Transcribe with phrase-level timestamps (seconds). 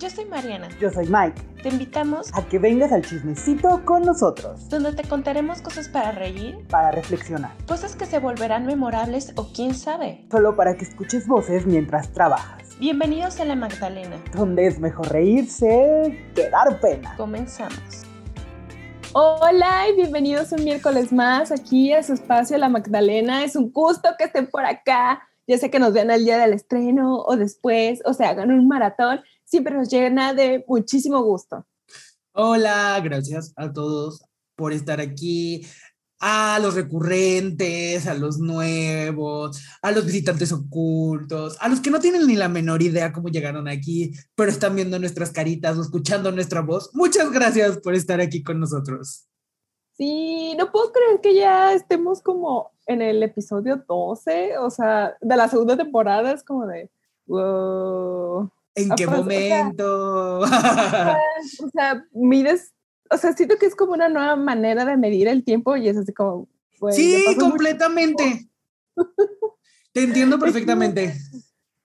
[0.00, 0.68] Yo soy Mariana.
[0.80, 1.40] Yo soy Mike.
[1.62, 4.68] Te invitamos a que vengas al chismecito con nosotros.
[4.68, 9.72] Donde te contaremos cosas para reír, para reflexionar, cosas que se volverán memorables o quién
[9.72, 10.26] sabe.
[10.32, 12.76] Solo para que escuches voces mientras trabajas.
[12.80, 14.16] Bienvenidos a La Magdalena.
[14.34, 17.14] Donde es mejor reírse que dar pena.
[17.16, 18.02] Comenzamos.
[19.12, 23.44] Hola y bienvenidos un miércoles más aquí a su espacio La Magdalena.
[23.44, 25.22] Es un gusto que estén por acá.
[25.46, 28.66] Ya sé que nos vean el día del estreno o después, o sea, hagan un
[28.66, 29.20] maratón
[29.54, 31.64] siempre nos llena de muchísimo gusto.
[32.32, 34.24] Hola, gracias a todos
[34.56, 35.64] por estar aquí,
[36.18, 42.26] a los recurrentes, a los nuevos, a los visitantes ocultos, a los que no tienen
[42.26, 46.60] ni la menor idea cómo llegaron aquí, pero están viendo nuestras caritas o escuchando nuestra
[46.60, 46.90] voz.
[46.92, 49.28] Muchas gracias por estar aquí con nosotros.
[49.92, 55.36] Sí, no puedo creer que ya estemos como en el episodio 12, o sea, de
[55.36, 56.90] la segunda temporada, es como de,
[57.28, 58.50] wow.
[58.74, 60.40] ¿En qué momento?
[61.62, 62.72] O sea, mides,
[63.10, 65.96] o sea, siento que es como una nueva manera de medir el tiempo y es
[65.96, 66.48] así como...
[66.90, 68.48] sí, completamente.
[69.92, 71.14] Te entiendo perfectamente.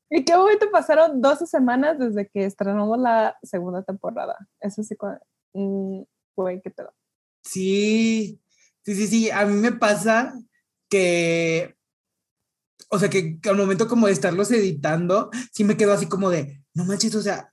[0.10, 4.36] ¿En qué momento pasaron 12 semanas desde que estrenamos la segunda temporada?
[4.60, 4.96] Eso sí,
[5.54, 6.02] mm,
[6.34, 6.84] fue que te
[7.44, 8.42] Sí,
[8.82, 9.32] sí, sí, sí.
[9.32, 10.34] A mí me pasa
[10.90, 11.76] que,
[12.90, 16.64] o sea, que al momento como de estarlos editando, sí me quedo así como de,
[16.74, 17.52] no manches, o sea,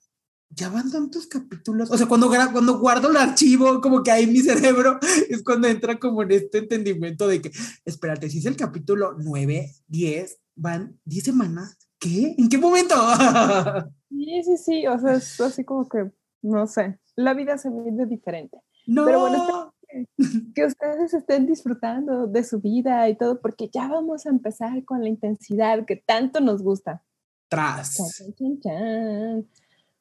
[0.51, 1.91] ya van tantos capítulos.
[1.91, 5.99] O sea, cuando, cuando guardo el archivo, como que ahí mi cerebro es cuando entra
[5.99, 7.51] como en este entendimiento de que,
[7.85, 11.77] espérate, si es el capítulo 9, 10, van 10 semanas.
[11.99, 12.35] ¿Qué?
[12.39, 12.95] ¿En qué momento?
[14.09, 16.11] Sí, sí, sí, o sea, es así como que,
[16.43, 18.59] no sé, la vida se vive diferente.
[18.87, 19.05] No.
[19.05, 19.75] Pero bueno,
[20.55, 25.03] que ustedes estén disfrutando de su vida y todo, porque ya vamos a empezar con
[25.03, 27.03] la intensidad que tanto nos gusta
[27.49, 27.97] tras.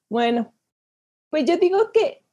[0.09, 0.53] Bueno,
[1.29, 2.23] pues yo digo que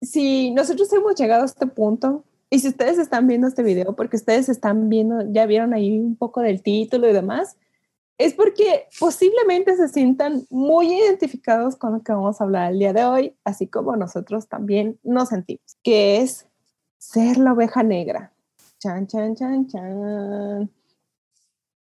[0.00, 4.16] si nosotros hemos llegado a este punto, y si ustedes están viendo este video, porque
[4.16, 7.56] ustedes están viendo, ya vieron ahí un poco del título y demás,
[8.18, 12.92] es porque posiblemente se sientan muy identificados con lo que vamos a hablar el día
[12.92, 16.46] de hoy, así como nosotros también nos sentimos, que es
[17.02, 18.32] ser la oveja negra.
[18.78, 20.70] Chan, chan, chan, chan.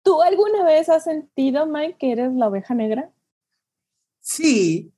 [0.02, 3.12] ¿Tú alguna vez has sentido, Mike, que eres la oveja negra?
[4.20, 4.94] Sí,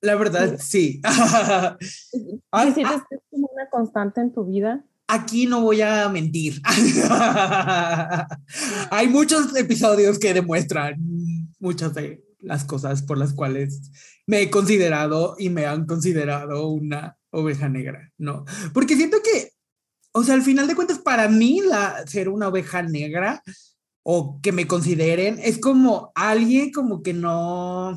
[0.00, 1.02] la verdad, sí.
[2.74, 4.82] ¿Sientes que es como una constante en tu vida?
[5.06, 6.60] Aquí no voy a mentir.
[8.90, 10.96] Hay muchos episodios que demuestran
[11.60, 13.90] muchas de las cosas por las cuales
[14.26, 18.44] me he considerado y me han considerado una oveja negra, ¿no?
[18.72, 19.52] Porque siento que,
[20.12, 23.42] o sea, al final de cuentas, para mí, la, ser una oveja negra
[24.02, 27.90] o que me consideren, es como alguien como que no,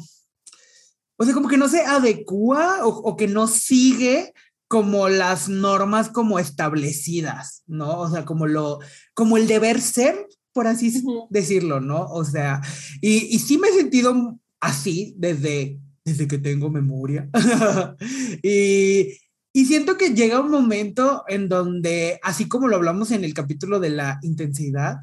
[1.22, 4.34] o sea, como que no se adecua o, que no sigue
[4.68, 8.00] como las normas como establecidas, ¿no?
[8.00, 8.80] O sea, como lo,
[9.14, 10.28] como el deber ser,
[10.60, 10.92] por así
[11.30, 12.04] decirlo, ¿no?
[12.08, 12.60] O sea,
[13.00, 17.30] y, y, sí me he sentido así desde, desde que tengo memoria.
[18.44, 19.08] y,
[19.54, 23.80] y siento que llega un momento en donde, así como lo hablamos en el capítulo
[23.80, 24.98] de la intensidad,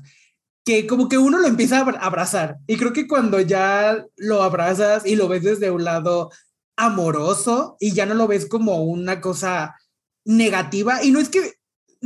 [0.62, 2.58] que como que uno lo empieza a abrazar.
[2.66, 6.30] Y creo que cuando ya lo abrazas y lo ves desde un lado
[6.76, 9.74] amoroso y ya no lo ves como una cosa
[10.26, 11.54] negativa, y no es que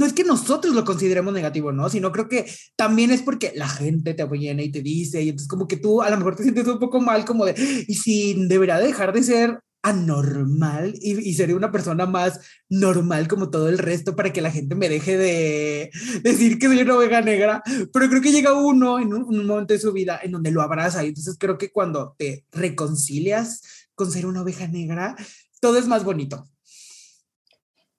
[0.00, 1.91] no es que nosotros lo consideremos negativo, ¿no?
[1.91, 5.47] Sino creo que también es porque la gente te viene y te dice, y entonces
[5.47, 7.55] como que tú a lo mejor te sientes un poco mal, como de,
[7.87, 12.41] y si deberá dejar de ser anormal y, y seré una persona más
[12.71, 15.91] normal como todo el resto para que la gente me deje de
[16.22, 17.62] decir que soy una oveja negra,
[17.93, 21.05] pero creo que llega uno en un, momento de su vida en donde lo abraza
[21.05, 23.60] y entonces creo que cuando te reconcilias
[23.94, 25.15] con ser una oveja negra,
[25.60, 26.49] todo es más bonito.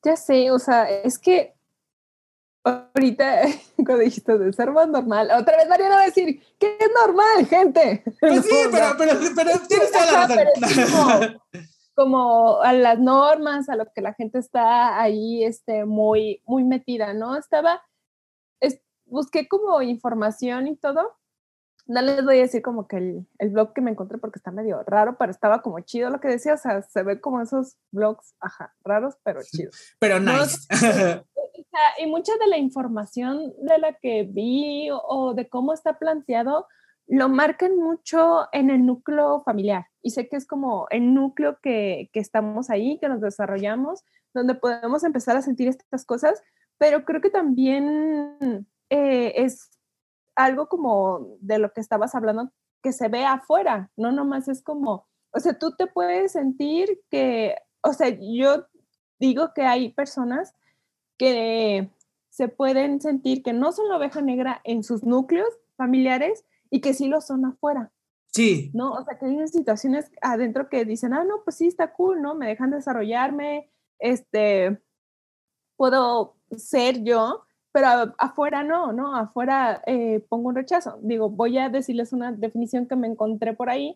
[0.03, 1.53] Ya sé, o sea, es que
[2.63, 3.41] ahorita
[3.75, 7.45] cuando dijiste de ser más normal, otra vez Mariana va a decir que es normal,
[7.47, 8.03] gente.
[8.19, 11.41] Pues sí, pero, pero, pero, tienes toda la razón
[11.95, 17.13] como a las normas, a lo que la gente está ahí este, muy, muy metida,
[17.13, 17.37] ¿no?
[17.37, 17.81] Estaba,
[19.11, 21.17] busqué como información y todo.
[21.87, 24.52] No les voy a decir como que el, el, blog que me encontré porque está
[24.52, 27.75] medio raro, pero estaba como chido lo que decía, o sea, se ve como esos
[27.91, 29.75] blogs, ajá, raros, pero chidos.
[29.99, 30.67] Pero nice.
[31.97, 36.67] Y mucha de la información de la que vi o de cómo está planteado,
[37.08, 39.87] lo marcan mucho en el núcleo familiar.
[40.02, 44.03] Y sé que es como el núcleo que, que, estamos ahí, que nos desarrollamos,
[44.34, 46.41] donde podemos empezar a sentir estas cosas,
[46.78, 49.69] pero creo que también eh, es
[50.35, 55.07] algo como de lo que estabas hablando que se ve afuera, no nomás es como
[55.31, 58.66] O sea, tú te puedes sentir que, o sea, yo
[59.19, 60.53] digo que hay personas
[61.22, 61.88] que
[62.32, 66.96] se pueden sentir que no son la oveja negra en sus núcleos familiares y que
[66.96, 67.91] sí lo son afuera.
[68.26, 68.72] Sí.
[68.73, 68.94] ¿No?
[68.94, 72.34] O sea, que hay situaciones adentro que dicen, ah, no, pues sí, está cool, ¿no?
[72.34, 73.70] Me dejan desarrollarme,
[74.00, 74.82] este,
[75.78, 79.16] puedo ser yo, pero afuera no, ¿no?
[79.16, 80.97] Afuera eh, pongo un rechazo.
[81.03, 83.96] Digo, voy a decirles una definición que me encontré por ahí,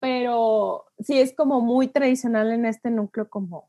[0.00, 3.68] pero sí es como muy tradicional en este núcleo como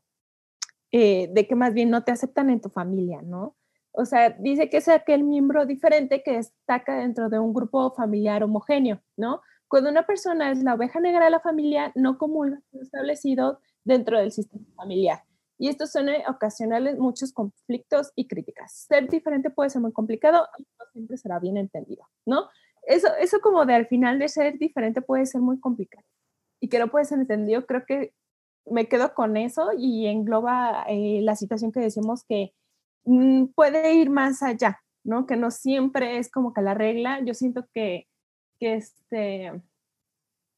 [0.96, 3.56] eh, de que más bien no te aceptan en tu familia, ¿no?
[3.90, 8.44] O sea, dice que es aquel miembro diferente que destaca dentro de un grupo familiar
[8.44, 9.40] homogéneo, ¿no?
[9.66, 14.30] Cuando una persona es la oveja negra de la familia, no comulga establecido dentro del
[14.30, 15.24] sistema familiar.
[15.58, 18.86] Y esto suele ocasionarles muchos conflictos y críticas.
[18.86, 22.46] Ser diferente puede ser muy complicado y no siempre será bien entendido, ¿no?
[22.86, 26.06] Eso, eso como de al final de ser diferente puede ser muy complicado
[26.60, 28.14] y que no puede ser entendido, creo que
[28.66, 32.54] me quedo con eso y engloba eh, la situación que decimos que
[33.04, 35.26] mm, puede ir más allá, ¿no?
[35.26, 37.20] Que no siempre es como que la regla.
[37.24, 38.08] Yo siento que,
[38.58, 39.52] que este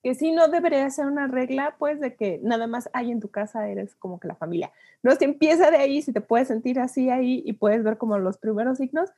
[0.06, 3.28] que sí no debería ser una regla, pues, de que nada más hay en tu
[3.32, 4.70] casa eres como que la familia.
[5.02, 8.16] No se empieza de ahí, si te puedes sentir así ahí y puedes ver como
[8.16, 9.10] los primeros signos,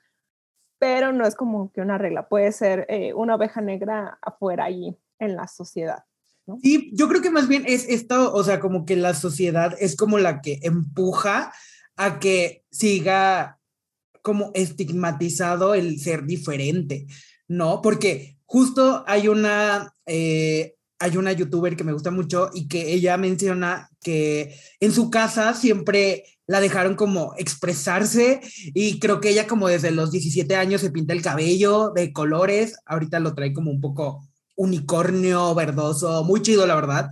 [0.79, 4.97] pero no es como que una regla, puede ser eh, una oveja negra afuera ahí
[5.19, 6.05] en la sociedad.
[6.49, 6.59] ¿No?
[6.63, 9.95] Sí, yo creo que más bien es esto, o sea, como que la sociedad es
[9.95, 11.53] como la que empuja
[11.97, 13.59] a que siga
[14.23, 17.07] como estigmatizado el ser diferente,
[17.47, 17.83] ¿no?
[17.83, 23.17] Porque justo hay una, eh, hay una youtuber que me gusta mucho y que ella
[23.17, 28.41] menciona que en su casa siempre la dejaron como expresarse
[28.75, 32.77] y creo que ella como desde los 17 años se pinta el cabello de colores,
[32.87, 34.28] ahorita lo trae como un poco
[34.59, 37.11] unicornio verdoso, muy chido la verdad,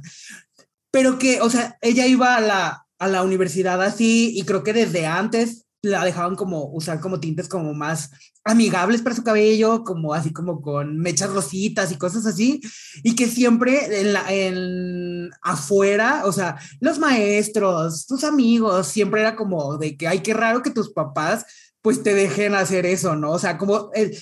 [0.91, 4.73] pero que, o sea, ella iba a la, a la universidad así y creo que
[4.73, 8.11] desde antes la dejaban como usar como tintes como más
[8.45, 12.61] amigables para su cabello, como así como con mechas rositas y cosas así,
[13.03, 19.37] y que siempre en la, en afuera, o sea, los maestros, tus amigos, siempre era
[19.37, 21.45] como de que, ay, qué raro que tus papás
[21.83, 23.31] pues te dejen hacer eso, ¿no?
[23.31, 24.17] O sea, como el,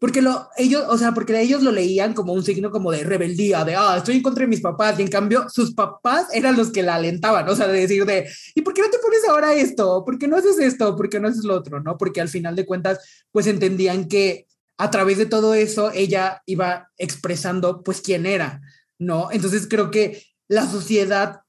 [0.00, 3.64] porque lo, ellos, o sea, porque ellos lo leían como un signo como de rebeldía,
[3.64, 6.70] de, ah, estoy en contra de mis papás, y en cambio sus papás eran los
[6.70, 9.54] que la alentaban, o sea, de decir de, ¿y por qué no te pones ahora
[9.54, 10.04] esto?
[10.04, 10.96] ¿Por qué no haces esto?
[10.96, 11.80] ¿Por qué no haces lo otro?
[11.80, 11.96] ¿No?
[11.96, 14.46] Porque al final de cuentas, pues entendían que
[14.78, 18.60] a través de todo eso ella iba expresando pues quién era,
[18.98, 19.28] ¿no?
[19.32, 21.40] Entonces creo que la sociedad,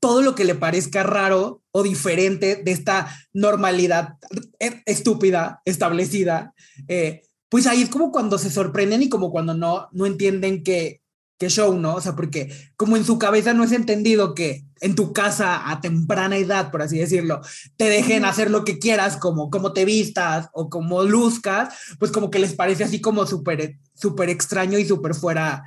[0.00, 4.14] todo lo que le parezca raro o diferente de esta normalidad
[4.58, 6.54] eh, estúpida establecida,
[6.88, 11.02] eh, pues ahí es como cuando se sorprenden y como cuando no, no entienden que,
[11.36, 11.96] que show, ¿no?
[11.96, 15.80] O sea, porque como en su cabeza no es entendido que en tu casa a
[15.80, 17.40] temprana edad, por así decirlo,
[17.76, 22.30] te dejen hacer lo que quieras, como, como te vistas o como luzcas, pues como
[22.30, 25.64] que les parece así como súper súper extraño y súper fuera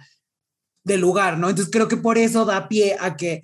[0.84, 1.50] de lugar, ¿no?
[1.50, 3.44] Entonces creo que por eso da pie a que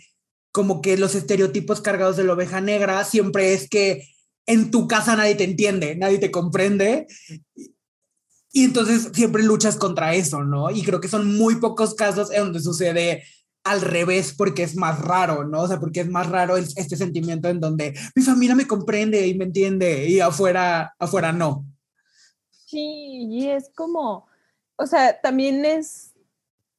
[0.51, 4.07] como que los estereotipos cargados de la oveja negra siempre es que
[4.45, 7.06] en tu casa nadie te entiende, nadie te comprende
[8.51, 10.72] y entonces siempre luchas contra eso, ¿no?
[10.72, 13.24] Y creo que son muy pocos casos en donde sucede
[13.63, 15.62] al revés porque es más raro, ¿no?
[15.62, 19.35] O sea, porque es más raro este sentimiento en donde mi familia me comprende y
[19.35, 21.66] me entiende y afuera, afuera no.
[22.50, 24.28] Sí, y es como,
[24.76, 26.14] o sea, también es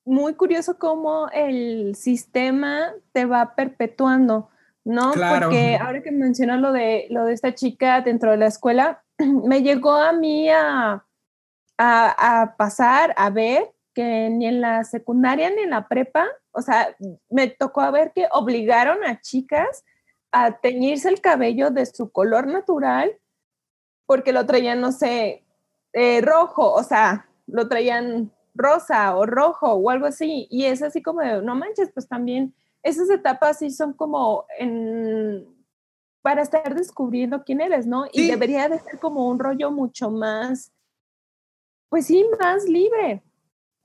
[0.04, 4.48] muy curioso cómo el sistema te va perpetuando,
[4.84, 5.12] ¿no?
[5.12, 5.46] Claro.
[5.46, 9.62] Porque ahora que mencionas lo de, lo de esta chica dentro de la escuela, me
[9.62, 11.04] llegó a mí a
[11.82, 16.94] a, pasar a ver que ni en la secundaria ni en la prepa, o sea,
[17.28, 19.84] me tocó a ver que obligaron a chicas
[20.30, 23.16] a teñirse el cabello de su color natural
[24.06, 25.44] porque lo traían, no sé,
[25.92, 30.46] eh, rojo, o sea, lo traían rosa o rojo o algo así.
[30.50, 35.46] Y es así como de, no manches, pues también esas etapas sí son como en,
[36.22, 38.06] para estar descubriendo quién eres, ¿no?
[38.12, 40.72] Y debería de ser como un rollo mucho más
[41.90, 43.22] pues sí, más libre.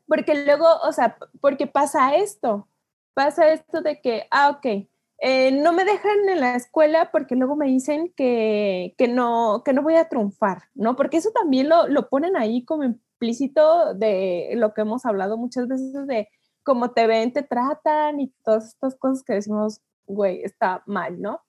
[0.07, 2.69] Porque luego, o sea, porque pasa esto,
[3.13, 7.55] pasa esto de que, ah, ok, eh, no me dejan en la escuela porque luego
[7.55, 10.95] me dicen que, que, no, que no voy a triunfar, ¿no?
[10.95, 15.67] Porque eso también lo, lo ponen ahí como implícito de lo que hemos hablado muchas
[15.67, 16.29] veces de
[16.63, 21.41] cómo te ven, te tratan y todas estas cosas que decimos, güey, está mal, ¿no?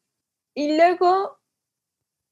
[0.55, 1.39] Y luego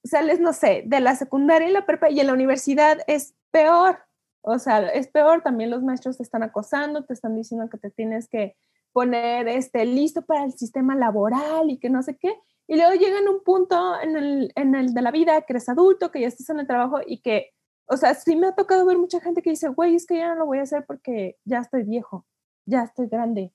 [0.04, 3.98] sales, no sé, de la secundaria y la prepa y en la universidad es peor,
[4.44, 7.90] o sea, es peor, también los maestros te están acosando, te están diciendo que te
[7.90, 8.56] tienes que,
[8.94, 12.32] poner este listo para el sistema laboral y que no sé qué.
[12.68, 16.10] Y luego llegan un punto en el, en el de la vida que eres adulto,
[16.10, 17.50] que ya estás en el trabajo y que,
[17.86, 20.28] o sea, sí me ha tocado ver mucha gente que dice, güey, es que ya
[20.28, 22.24] no lo voy a hacer porque ya estoy viejo,
[22.66, 23.52] ya estoy grande,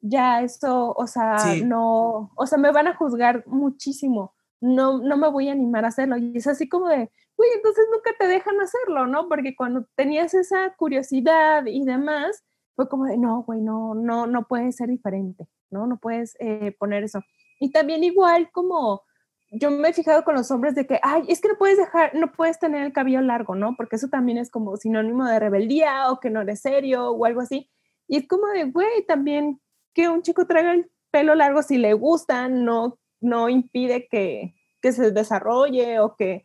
[0.00, 1.62] ya eso, o sea, Sí.
[1.62, 5.88] no, o sea, me van a juzgar muchísimo, no, no me voy a animar a
[5.88, 6.16] hacerlo.
[6.16, 9.28] Y es así como de, güey, entonces nunca te dejan hacerlo, ¿no?
[9.28, 14.46] Porque cuando tenías esa curiosidad y demás, fue como de, no, güey, no, no, no
[14.46, 15.86] puedes ser diferente, ¿no?
[15.86, 17.22] No puedes eh, poner eso.
[17.60, 19.02] Y también igual como
[19.50, 22.14] yo me he fijado con los hombres de que, ay, es que no puedes dejar,
[22.14, 23.74] no puedes tener el cabello largo, ¿no?
[23.76, 27.40] Porque eso también es como sinónimo de rebeldía o que no eres serio o algo
[27.40, 27.70] así.
[28.08, 29.60] Y es como de, güey, también
[29.94, 34.92] que un chico traiga el pelo largo si le gusta, no, no impide que, que
[34.92, 36.44] se desarrolle o que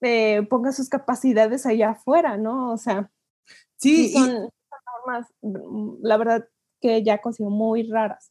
[0.00, 2.72] eh, ponga sus capacidades allá afuera, ¿no?
[2.72, 3.10] O sea,
[3.76, 4.50] Sí, y- son,
[5.06, 6.48] normas, mm, la verdad,
[6.80, 8.30] que ya consigo muy raras.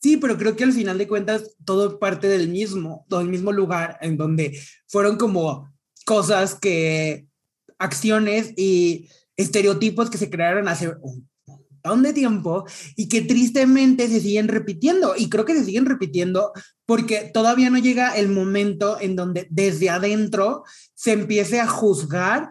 [0.00, 3.98] Sí, pero creo que al final de cuentas todo parte del mismo, del mismo lugar
[4.00, 5.72] en donde fueron como
[6.04, 7.26] cosas que,
[7.78, 11.28] acciones y estereotipos que se crearon hace un
[11.84, 12.64] de tiempo
[12.96, 15.14] y que tristemente se siguen repitiendo.
[15.16, 16.52] Y creo que se siguen repitiendo
[16.86, 20.64] porque todavía no llega el momento en donde desde adentro
[20.94, 22.48] se empiece a juzgar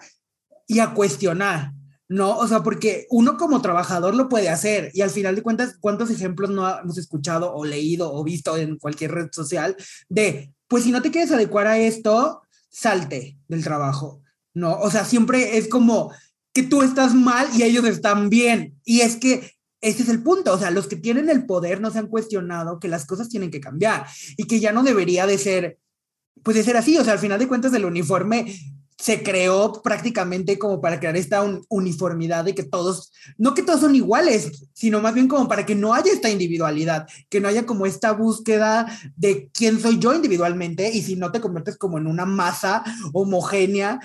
[0.67, 1.73] y a cuestionar.
[2.07, 5.77] No, o sea, porque uno como trabajador lo puede hacer y al final de cuentas,
[5.79, 9.75] ¿cuántos ejemplos no hemos escuchado o leído o visto en cualquier red social
[10.09, 14.21] de, pues si no te quieres adecuar a esto, salte del trabajo?
[14.53, 16.13] No, o sea, siempre es como
[16.53, 18.79] que tú estás mal y ellos están bien.
[18.85, 21.91] Y es que ese es el punto, o sea, los que tienen el poder no
[21.91, 24.05] se han cuestionado que las cosas tienen que cambiar
[24.37, 25.77] y que ya no debería de ser,
[26.41, 28.55] pues de ser así, o sea, al final de cuentas el uniforme
[28.97, 33.81] se creó prácticamente como para crear esta un, uniformidad de que todos, no que todos
[33.81, 37.65] son iguales, sino más bien como para que no haya esta individualidad, que no haya
[37.65, 42.07] como esta búsqueda de quién soy yo individualmente y si no te conviertes como en
[42.07, 43.99] una masa homogénea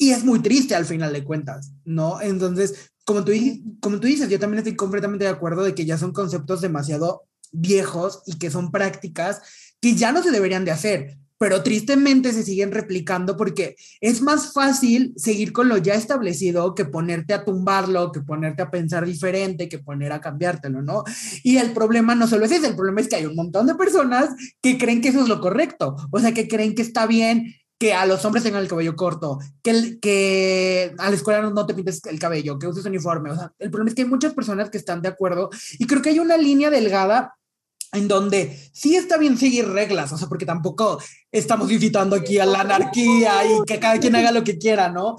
[0.00, 2.22] y es muy triste al final de cuentas, ¿no?
[2.22, 3.32] Entonces, como tú,
[3.80, 7.24] como tú dices, yo también estoy completamente de acuerdo de que ya son conceptos demasiado
[7.52, 9.42] viejos y que son prácticas
[9.78, 14.54] que ya no se deberían de hacer, pero tristemente se siguen replicando porque es más
[14.54, 19.68] fácil seguir con lo ya establecido que ponerte a tumbarlo, que ponerte a pensar diferente,
[19.68, 21.04] que poner a cambiártelo, ¿no?
[21.42, 23.74] Y el problema no solo es ese, el problema es que hay un montón de
[23.74, 24.30] personas
[24.62, 27.94] que creen que eso es lo correcto, o sea, que creen que está bien que
[27.94, 31.72] a los hombres tengan el cabello corto, que, el, que a la escuela no te
[31.72, 34.68] pintes el cabello, que uses uniforme, o sea, el problema es que hay muchas personas
[34.68, 37.38] que están de acuerdo y creo que hay una línea delgada
[37.92, 41.00] en donde sí está bien seguir reglas, o sea, porque tampoco
[41.32, 45.16] estamos incitando aquí a la anarquía y que cada quien haga lo que quiera, ¿no?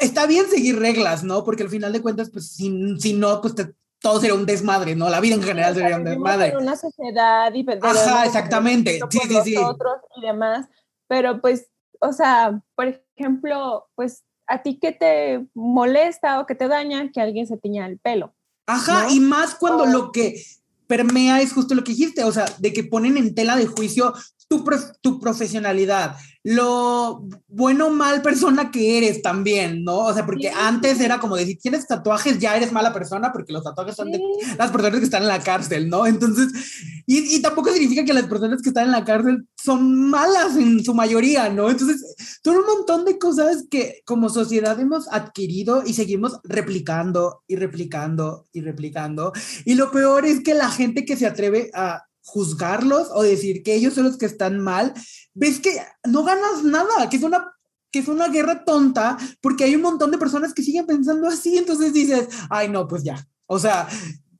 [0.00, 1.44] Está bien seguir reglas, ¿no?
[1.44, 4.94] Porque al final de cuentas, pues si, si no, pues te, todo sería un desmadre,
[4.94, 5.08] ¿no?
[5.08, 6.48] La vida en general sería un desmadre.
[6.48, 9.00] En una sociedad y Ajá, exactamente.
[9.08, 9.54] Sí, sí, sí.
[10.16, 10.66] y demás,
[11.08, 11.68] pero pues,
[12.00, 17.20] o sea, por ejemplo, pues a ti qué te molesta o que te daña que
[17.20, 18.34] alguien se tiña el pelo.
[18.66, 19.10] Ajá, ¿no?
[19.10, 19.86] y más cuando oh.
[19.86, 20.42] lo que
[20.86, 24.14] permea es justo lo que dijiste, o sea, de que ponen en tela de juicio
[24.48, 26.16] tu, prof tu profesionalidad,
[26.48, 29.98] lo bueno o mal persona que eres también, ¿no?
[29.98, 30.54] O sea, porque sí.
[30.58, 34.12] antes era como decir, tienes tatuajes, ya eres mala persona, porque los tatuajes son sí.
[34.12, 36.06] de las personas que están en la cárcel, ¿no?
[36.06, 36.48] Entonces,
[37.06, 40.82] y, y, tampoco significa que las personas que están en la cárcel son malas en
[40.82, 41.68] su mayoría, ¿no?
[41.68, 47.56] Entonces, son un montón de cosas que como sociedad hemos adquirido y seguimos replicando y
[47.56, 49.34] replicando y replicando.
[49.66, 53.74] Y lo peor es que la gente que se atreve a juzgarlos o decir que
[53.74, 54.92] ellos son los que están mal,
[55.34, 57.52] ves que no ganas nada, que es una
[57.90, 61.56] que es una guerra tonta porque hay un montón de personas que siguen pensando así,
[61.56, 63.88] entonces dices, ay no, pues ya, o sea,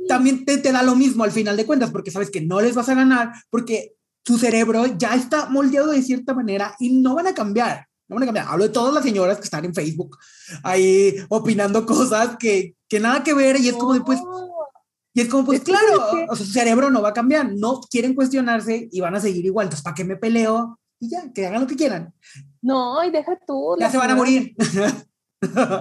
[0.07, 2.75] también te, te da lo mismo al final de cuentas porque sabes que no les
[2.75, 7.27] vas a ganar porque tu cerebro ya está moldeado de cierta manera y no van
[7.27, 7.87] a cambiar.
[8.09, 8.47] No van a cambiar.
[8.49, 10.19] Hablo de todas las señoras que están en Facebook
[10.63, 14.21] ahí opinando cosas que, que nada que ver y es como de pues
[15.19, 18.15] y es como, pues claro, o sea, su cerebro no va a cambiar, no quieren
[18.15, 19.65] cuestionarse y van a seguir igual.
[19.65, 20.79] Entonces, ¿para qué me peleo?
[21.01, 22.15] Y ya, que hagan lo que quieran.
[22.63, 23.75] No, y deja tú.
[23.81, 24.55] Ya se van a morir.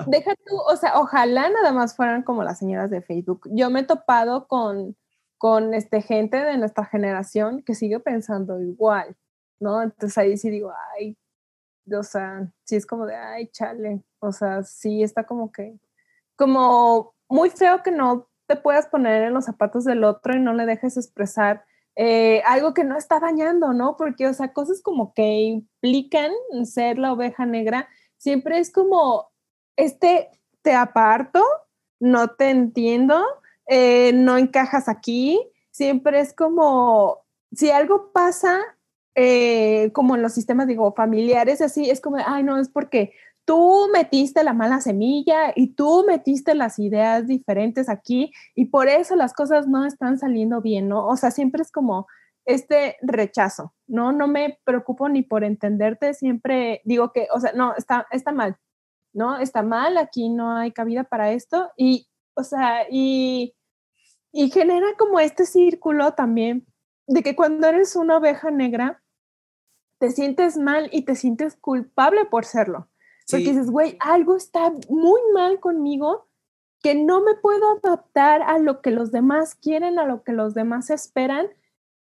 [0.08, 3.48] deja tú, o sea, ojalá nada más fueran como las señoras de Facebook.
[3.52, 4.98] Yo me he topado con,
[5.38, 9.16] con este, gente de nuestra generación que sigue pensando igual,
[9.60, 9.84] ¿no?
[9.84, 11.16] Entonces ahí sí digo, ay,
[11.96, 14.04] o sea, sí es como de, ay, chale.
[14.18, 15.78] O sea, sí está como que,
[16.36, 20.54] como muy feo que no te puedas poner en los zapatos del otro y no
[20.54, 21.66] le dejes expresar
[22.00, 23.98] eh, algo que no está dañando, ¿no?
[23.98, 26.32] Porque, o sea, cosas como que implican
[26.64, 27.88] ser la oveja negra,
[28.18, 29.32] siempre es como,
[29.76, 30.30] este,
[30.62, 31.44] te aparto,
[32.00, 33.24] no te entiendo,
[33.66, 38.60] eh, no encajas aquí, siempre es como, si algo pasa,
[39.16, 43.14] eh, como en los sistemas, digo, familiares, así, es como, ay, no, es porque
[43.48, 49.16] tú metiste la mala semilla y tú metiste las ideas diferentes aquí y por eso
[49.16, 51.08] las cosas no están saliendo bien, ¿no?
[51.08, 52.08] O sea, siempre es como
[52.44, 54.12] este rechazo, ¿no?
[54.12, 58.58] No me preocupo ni por entenderte, siempre digo que, o sea, no, está, está mal,
[59.14, 59.40] ¿no?
[59.40, 63.56] Está mal, aquí no hay cabida para esto y, o sea, y,
[64.34, 66.68] y genera como este círculo también
[67.08, 69.02] de que cuando eres una oveja negra,
[70.00, 72.90] te sientes mal y te sientes culpable por serlo.
[73.30, 76.28] Porque dices, güey, algo está muy mal conmigo
[76.82, 80.54] que no me puedo adaptar a lo que los demás quieren, a lo que los
[80.54, 81.48] demás esperan.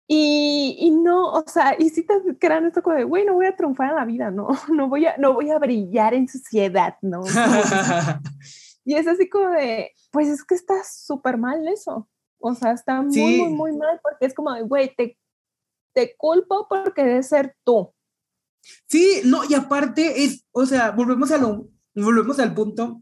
[0.07, 3.48] Y, y no, o sea, y si te crean esto como de, güey, no voy
[3.48, 6.98] a triunfar en la vida, no, no voy a, no voy a brillar en sociedad,
[7.01, 7.24] ¿no?
[8.86, 12.07] y es así como de, pues es que está súper mal eso.
[12.39, 15.17] O sea, está muy, muy, muy mal porque es como de, güey, te,
[15.93, 17.95] te culpo porque debes ser tú.
[18.88, 23.01] Sí, no, y aparte es, o sea, volvemos a lo, volvemos al punto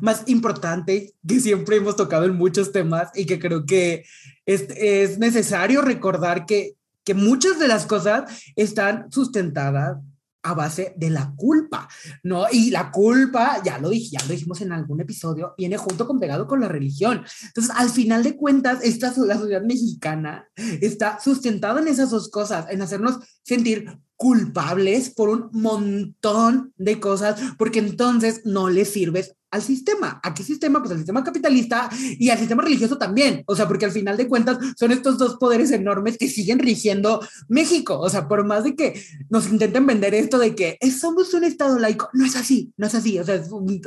[0.00, 4.04] más importante que siempre hemos tocado en muchos temas y que creo que
[4.44, 9.98] es, es necesario recordar que, que muchas de las cosas están sustentadas
[10.46, 11.88] a base de la culpa,
[12.22, 12.46] ¿no?
[12.52, 16.20] Y la culpa, ya lo dije, ya lo dijimos en algún episodio, viene junto con
[16.20, 17.24] pegado con la religión.
[17.48, 20.48] Entonces, al final de cuentas, esta la sociedad mexicana
[20.80, 27.38] está sustentada en esas dos cosas, en hacernos sentir culpables por un montón de cosas,
[27.58, 30.20] porque entonces no les sirves al sistema.
[30.22, 30.80] ¿A qué sistema?
[30.80, 33.42] Pues al sistema capitalista y al sistema religioso también.
[33.46, 37.20] O sea, porque al final de cuentas son estos dos poderes enormes que siguen rigiendo
[37.48, 37.98] México.
[37.98, 41.78] O sea, por más de que nos intenten vender esto de que somos un Estado
[41.78, 43.18] laico, no es así, no es así.
[43.18, 43.42] O sea,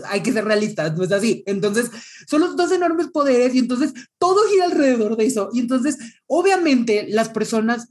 [0.10, 1.44] hay que ser realistas, no es así.
[1.46, 1.92] Entonces,
[2.28, 5.50] son los dos enormes poderes y entonces todo gira alrededor de eso.
[5.54, 7.90] Y entonces, obviamente, las personas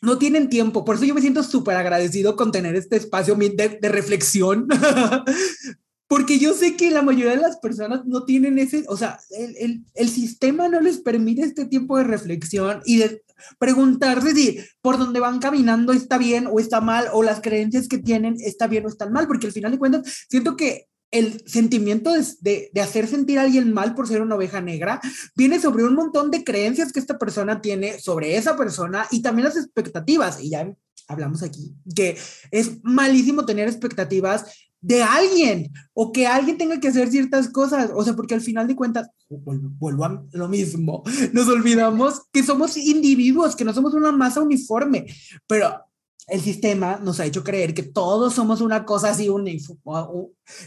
[0.00, 0.84] no tienen tiempo.
[0.84, 4.68] Por eso yo me siento súper agradecido con tener este espacio de, reflexión,
[6.08, 9.56] porque yo sé que la mayoría de las personas no tienen ese, o sea, el,
[9.56, 13.22] el, el, sistema no les permite este tiempo de reflexión y de
[13.58, 17.98] preguntarse si por dónde van caminando está bien o está mal, o las creencias que
[17.98, 22.12] tienen está bien o están mal, porque al final de cuentas siento que el sentimiento
[22.12, 25.00] de, de, hacer sentir a alguien mal por ser una oveja negra
[25.34, 29.46] viene sobre un montón de creencias que esta persona tiene sobre esa persona y también
[29.46, 30.42] las expectativas.
[30.42, 30.70] Y ya
[31.08, 32.16] hablamos aquí, que
[32.50, 34.44] es malísimo tener expectativas
[34.80, 37.90] de alguien o que alguien tenga que hacer ciertas cosas.
[37.94, 42.76] O sea, porque al final de cuentas, vuelvo a lo mismo, nos olvidamos que somos
[42.76, 45.06] individuos, que no somos una masa uniforme,
[45.46, 45.87] pero
[46.28, 49.28] el sistema nos ha hecho creer que todos somos una cosa así,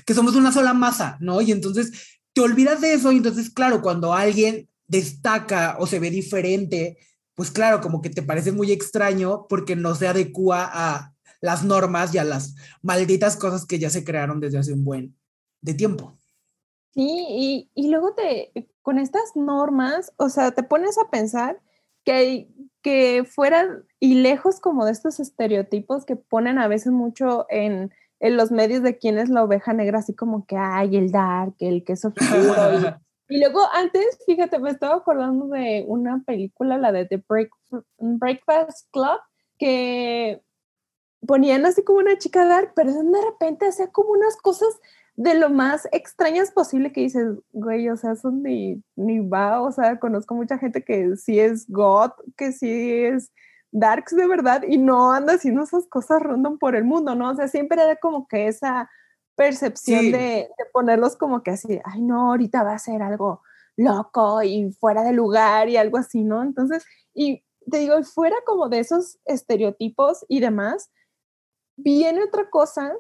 [0.06, 1.41] que somos una sola masa, ¿no?
[1.41, 6.10] Y entonces te olvidas de eso y entonces, claro, cuando alguien destaca o se ve
[6.10, 6.97] diferente,
[7.36, 12.13] pues claro, como que te parece muy extraño porque no se adecua a las normas
[12.13, 15.15] y a las malditas cosas que ya se crearon desde hace un buen
[15.62, 16.17] de tiempo.
[16.93, 21.62] Sí, y, y luego te, con estas normas, o sea, te pones a pensar
[22.04, 22.50] que,
[22.82, 23.67] que fuera
[24.00, 28.84] y lejos como de estos estereotipos que ponen a veces mucho en, en los medios
[28.84, 32.06] de quién es la oveja negra, así como que hay el dark, el que es
[32.06, 32.22] oscuro.
[33.30, 37.50] y, luego antes, fíjate, me estaba acordando de una película, la de The Break,
[38.00, 39.20] Breakfast Club,
[39.58, 40.41] que
[41.26, 44.80] ponían así como una chica dark, pero de repente hacía como unas cosas
[45.21, 49.71] de lo más extrañas posible que dices, güey, o sea, son ni, ni va, o
[49.71, 53.31] sea, conozco mucha gente que sí es God, que sí es
[53.71, 57.29] darks de verdad y no anda haciendo esas cosas random por el mundo, ¿no?
[57.29, 58.89] O sea, siempre era como que esa
[59.36, 63.43] percepción de, de, ponerlos como que así, ay, no, ahorita va a ser algo
[63.77, 66.41] loco y fuera de lugar y algo así, ¿no?
[66.41, 70.89] Entonces, y te digo, fuera como de esos estereotipos y demás,
[71.77, 72.91] viene otra cosa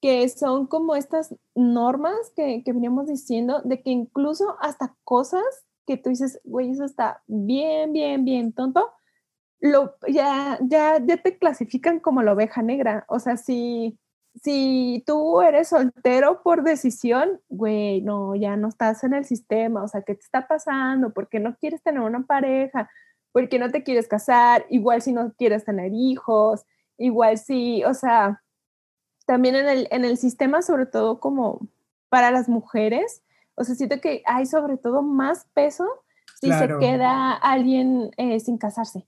[0.00, 5.44] que son como estas normas que, que veníamos diciendo, de que incluso hasta cosas
[5.86, 8.92] que tú dices, güey, eso está bien, bien, bien tonto,
[9.60, 13.04] lo, ya, ya, ya te clasifican como la oveja negra.
[13.08, 13.98] O sea, si,
[14.42, 19.82] si tú eres soltero por decisión, güey, no, ya no estás en el sistema.
[19.82, 21.12] O sea, ¿qué te está pasando?
[21.12, 22.90] ¿Por qué no quieres tener una pareja?
[23.32, 24.66] ¿Por qué no te quieres casar?
[24.70, 26.64] Igual si no quieres tener hijos,
[26.98, 28.42] igual si, o sea,
[29.26, 31.60] también en el, en el sistema, sobre todo como
[32.08, 33.22] para las mujeres,
[33.56, 35.86] o sea, siento que hay sobre todo más peso
[36.40, 39.06] si se queda alguien eh, sin casarse.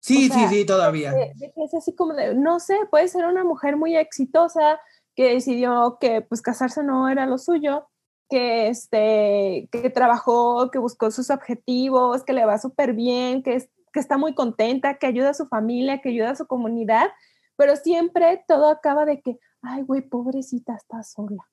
[0.00, 1.12] Sí, sí, sí, todavía.
[1.12, 4.80] es así como de, no sé, puede ser una mujer muy exitosa
[5.14, 7.90] que decidió que pues casarse no era lo suyo
[8.30, 13.68] que, este, que trabajó, que buscó sus objetivos, que le va súper bien, que, es,
[13.92, 17.08] que está muy contenta, que ayuda a su familia, que ayuda a su comunidad,
[17.56, 21.48] pero siempre todo acaba de que, ay, güey, pobrecita, está sola.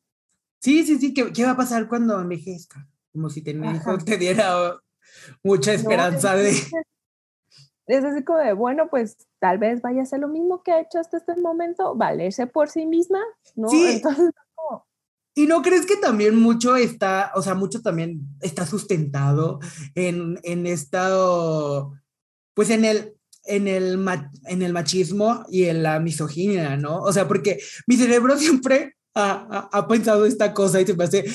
[0.60, 2.88] Sí, sí, sí, ¿qué, qué va a pasar cuando envejezca?
[3.12, 4.80] Como si tener hijo te diera
[5.44, 6.52] mucha esperanza de...
[7.86, 10.82] Es así como de, bueno, pues tal vez vaya a ser lo mismo que ha
[10.82, 13.20] hecho hasta este momento, valerse por sí misma,
[13.56, 13.70] ¿no?
[13.70, 13.86] Sí.
[13.88, 14.32] Entonces,
[15.38, 19.60] ¿Y no crees que también mucho está, o sea, mucho también está sustentado
[19.94, 21.12] en, en esta,
[22.56, 23.17] pues en el,
[23.48, 24.06] en el,
[24.46, 27.00] en el machismo y en la misoginia, ¿no?
[27.02, 31.26] O sea, porque mi cerebro siempre ha, ha, pensado esta cosa y se me hace,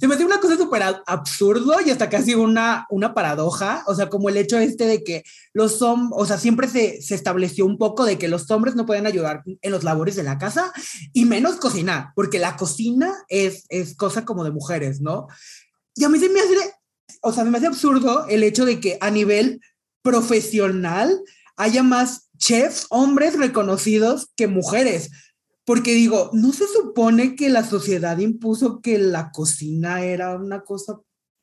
[0.00, 4.08] se me hace una cosa súper absurdo y hasta casi una, una paradoja, o sea,
[4.08, 7.76] como el hecho este de que los hombres, o sea, siempre se, se estableció un
[7.76, 10.72] poco de que los hombres no pueden ayudar en los labores de la casa
[11.12, 15.26] y menos cocinar, porque la cocina es, es cosa como de mujeres, ¿no?
[15.94, 16.56] Y a mí se me hace,
[17.20, 19.60] o sea, me hace absurdo el hecho de que a nivel
[20.00, 21.20] profesional
[21.56, 25.10] haya más chefs, hombres reconocidos que mujeres
[25.66, 31.00] porque digo, ¿no se supone que la sociedad impuso que la cocina era una cosa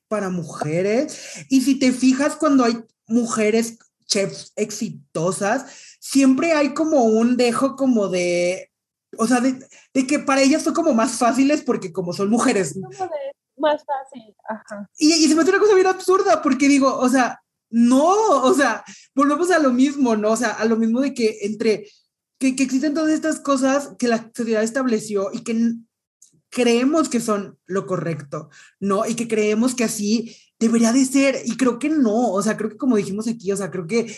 [0.07, 1.45] para mujeres?
[1.49, 5.65] Y si te fijas cuando hay mujeres chefs exitosas,
[5.99, 8.71] siempre hay como un dejo como de,
[9.17, 9.59] o sea, de,
[9.93, 12.77] de que para ellas son como más fáciles porque como son mujeres.
[13.57, 14.89] Más fácil, ajá.
[14.97, 17.42] Y, y se me hace una cosa bien absurda porque digo, o sea,
[17.75, 18.83] no, o sea,
[19.15, 20.31] volvemos a lo mismo, ¿no?
[20.31, 21.89] O sea, a lo mismo de que entre
[22.37, 25.73] que, que existen todas estas cosas que la sociedad estableció y que
[26.51, 29.07] creemos que son lo correcto, ¿no?
[29.07, 31.41] Y que creemos que así debería de ser.
[31.45, 34.15] Y creo que no, o sea, creo que como dijimos aquí, o sea, creo que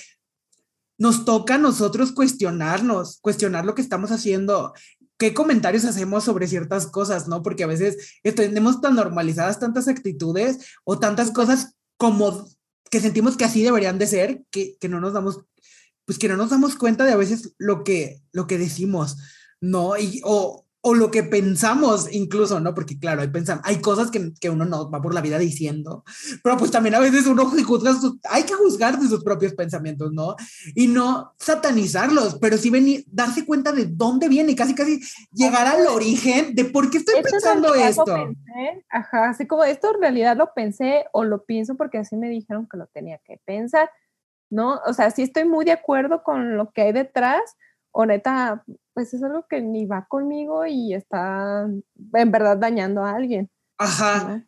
[0.98, 4.74] nos toca a nosotros cuestionarnos, cuestionar lo que estamos haciendo,
[5.18, 7.42] qué comentarios hacemos sobre ciertas cosas, ¿no?
[7.42, 12.50] Porque a veces tenemos tan normalizadas tantas actitudes o tantas cosas como
[12.96, 15.42] que sentimos que así deberían de ser, que, que no nos damos
[16.06, 19.18] pues que no nos damos cuenta de a veces lo que, lo que decimos,
[19.60, 19.98] ¿no?
[19.98, 22.76] Y, o, o lo que pensamos incluso, ¿no?
[22.76, 23.32] Porque claro, hay,
[23.64, 26.04] hay cosas que, que, uno no va por la vida diciendo,
[26.44, 30.12] pero pues también a veces uno juzga, sus, hay que juzgar de sus propios pensamientos,
[30.12, 30.36] ¿no?
[30.76, 35.88] Y no satanizarlos, pero sí venir, darse cuenta de dónde viene, casi casi llegar al
[35.88, 38.06] origen de por qué estoy pensando esto.
[38.06, 42.30] Pensé, ajá, así como esto en realidad lo pensé o lo pienso porque así me
[42.30, 43.90] dijeron que lo tenía que pensar
[44.52, 44.80] ¿no?
[44.86, 47.58] O sea, sí estoy muy de acuerdo con lo que hay detrás,
[47.98, 48.62] o neta,
[48.94, 53.50] pues es algo que ni va conmigo y está en verdad dañando a alguien.
[53.78, 54.46] Ajá.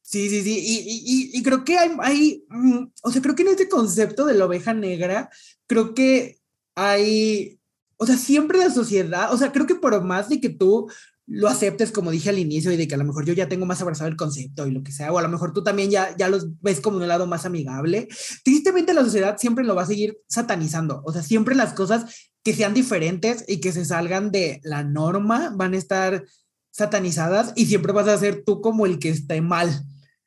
[0.00, 3.42] Sí, sí, sí, y, y, y, creo que hay, hay, mm, o sea, creo que
[3.42, 5.28] en este concepto de la oveja negra,
[5.66, 6.38] creo que
[6.74, 7.60] hay,
[7.98, 10.90] o sea, siempre la sociedad, o sea, creo que por más de que tú
[11.30, 13.66] lo aceptes, como dije al inicio, y de que a lo mejor yo ya tengo
[13.66, 16.16] más abrazado el concepto y lo que sea, o a lo mejor tú también ya,
[16.16, 18.08] ya los ves como un lado más amigable,
[18.44, 22.54] tristemente la sociedad siempre lo va a seguir satanizando, o sea, siempre las cosas que
[22.54, 26.24] sean diferentes y que se salgan de la norma van a estar
[26.70, 29.84] satanizadas y siempre vas a ser tú como el que esté mal,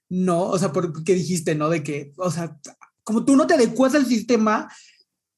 [0.07, 0.43] ¿no?
[0.43, 1.69] O sea, porque dijiste, ¿no?
[1.69, 2.59] De que, o sea,
[3.03, 4.71] como tú no te adecuas al sistema,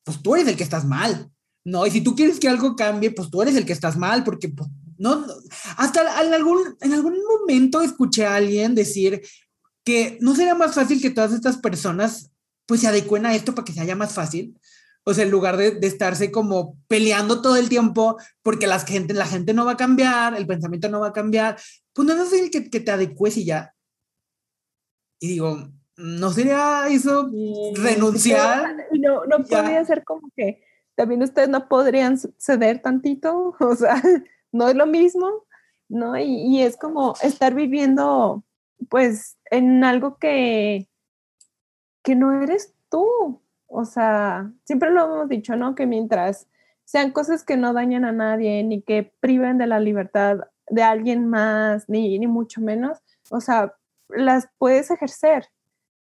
[0.04, 1.32] pues tú eres el que estás mal,
[1.64, 1.88] ¿no?
[1.88, 4.50] Y si tú quieres que algo cambie, pues tú eres el que estás mal, porque
[4.50, 4.70] pues,
[5.04, 5.26] no,
[5.76, 9.22] hasta en algún, en algún momento escuché a alguien decir
[9.84, 12.32] que no sería más fácil que todas estas personas
[12.66, 14.58] pues se adecuen a esto para que se haya más fácil.
[15.04, 19.14] O sea, en lugar de, de, estarse como peleando todo el tiempo porque la gente,
[19.14, 21.58] la gente no va a cambiar, el pensamiento no va a cambiar,
[21.92, 23.76] pues no es fácil que, que te adecues y ya.
[25.20, 27.30] Y digo, ¿no sería eso
[27.76, 28.74] renunciar?
[28.94, 30.64] No, no podría ser como que
[30.96, 34.02] también ustedes no podrían ceder tantito, o sea,
[34.54, 35.46] no es lo mismo,
[35.90, 36.18] ¿no?
[36.18, 38.44] Y, y, es como estar viviendo,
[38.90, 40.88] pues, en algo que,
[42.04, 43.42] que no eres tú.
[43.68, 45.76] O sea, siempre lo hemos dicho, ¿no?
[45.76, 46.48] Que mientras
[46.86, 50.40] sean cosas que no dañan a nadie, ni que priven de la libertad
[50.70, 53.76] de alguien más, ni, ni mucho menos, o sea,
[54.10, 55.50] las puedes ejercer,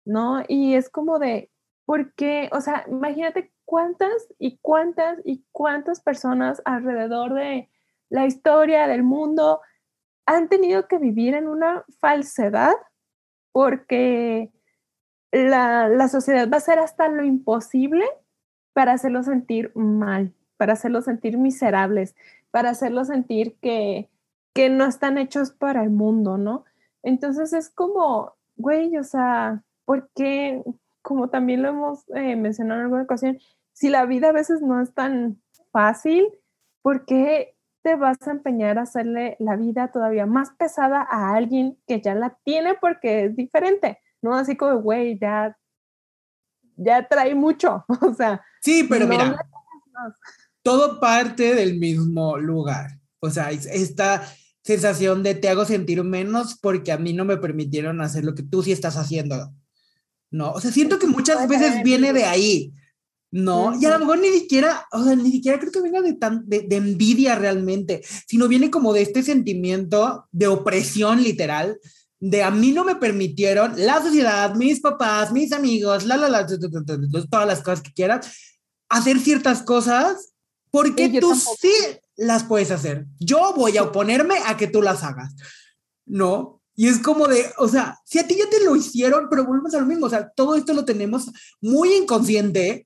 [0.05, 0.43] ¿no?
[0.47, 1.49] Y es como de,
[1.85, 2.49] ¿por qué?
[2.51, 7.69] O sea, imagínate cuántas y cuántas y cuántas personas alrededor de
[8.11, 9.61] la historia del mundo,
[10.25, 12.73] han tenido que vivir en una falsedad
[13.53, 14.51] porque
[15.31, 18.05] la, la sociedad va a hacer hasta lo imposible
[18.73, 22.15] para hacerlos sentir mal, para hacerlos sentir miserables,
[22.51, 24.09] para hacerlos sentir que,
[24.53, 26.65] que no están hechos para el mundo, ¿no?
[27.03, 30.63] Entonces es como, güey, o sea, porque,
[31.01, 33.39] como también lo hemos eh, mencionado en alguna ocasión,
[33.71, 36.27] si la vida a veces no es tan fácil,
[36.81, 41.77] ¿por qué te vas a empeñar a hacerle la vida todavía más pesada a alguien
[41.87, 43.99] que ya la tiene porque es diferente?
[44.21, 45.57] No así como, güey, ya,
[46.75, 47.85] ya trae mucho.
[48.01, 48.41] O sea.
[48.61, 49.35] Sí, pero mira,
[50.61, 52.99] todo parte del mismo lugar.
[53.19, 54.23] O sea, esta
[54.63, 58.43] sensación de te hago sentir menos porque a mí no me permitieron hacer lo que
[58.43, 59.53] tú sí estás haciendo.
[60.29, 62.73] No, o sea, siento que muchas veces viene de ahí.
[63.31, 66.13] No, y a lo mejor ni siquiera, o sea, ni siquiera creo que venga de,
[66.15, 71.79] tan, de, de, envidia realmente, sino viene como de este sentimiento de opresión literal,
[72.19, 76.45] de a mí no me permitieron la sociedad, mis papás, mis amigos, la, la, la,
[76.45, 78.35] todas las cosas que quieras,
[78.89, 80.33] hacer ciertas cosas
[80.69, 81.71] porque tú sí
[82.17, 83.05] las puedes hacer.
[83.19, 85.33] Yo voy a oponerme a que tú las hagas,
[86.05, 86.61] ¿no?
[86.75, 89.73] Y es como de, o sea, si a ti ya te lo hicieron, pero volvemos
[89.73, 91.29] a lo mismo, o sea, todo esto lo tenemos
[91.61, 92.85] muy inconsciente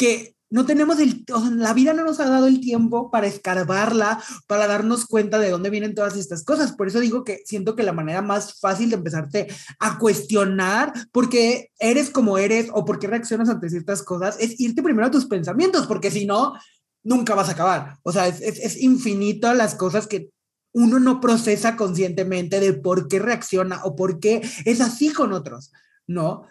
[0.00, 4.18] que no tenemos el, o la vida no nos ha dado el tiempo para escarbarla,
[4.46, 6.72] para darnos cuenta de dónde vienen todas estas cosas.
[6.72, 11.28] Por eso digo que siento que la manera más fácil de empezarte a cuestionar por
[11.28, 15.10] qué eres como eres o por qué reaccionas ante ciertas cosas es irte primero a
[15.10, 16.54] tus pensamientos, porque si no,
[17.02, 17.98] nunca vas a acabar.
[18.02, 20.30] O sea, es, es, es infinito las cosas que
[20.72, 25.72] uno no procesa conscientemente de por qué reacciona o por qué es así con otros,
[26.06, 26.46] ¿no?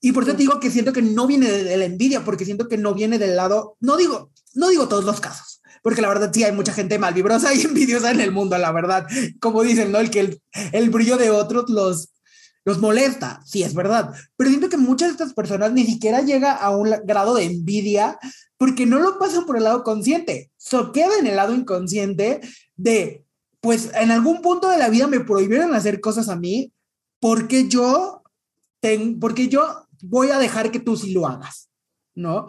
[0.00, 2.68] Y por eso te digo que siento que no viene de, la envidia, porque siento
[2.68, 6.30] que no viene del lado, no digo, no digo todos los casos, porque la verdad
[6.32, 9.06] sí hay mucha gente malvibrosa y envidiosa en el mundo, la verdad.
[9.40, 9.98] Como dicen, ¿no?
[9.98, 12.12] El que el, el brillo de otros los,
[12.64, 14.12] los molesta, sí es verdad.
[14.36, 18.18] Pero siento que muchas de estas personas ni siquiera llega a un grado de envidia
[18.58, 22.40] porque no lo pasan por el lado consciente, so queda en el lado inconsciente
[22.76, 23.24] de,
[23.60, 26.72] pues en algún punto de la vida me prohibieron hacer cosas a mí
[27.20, 28.22] porque yo,
[28.80, 31.70] ten, porque yo voy a dejar que tú sí lo hagas,
[32.14, 32.46] ¿no?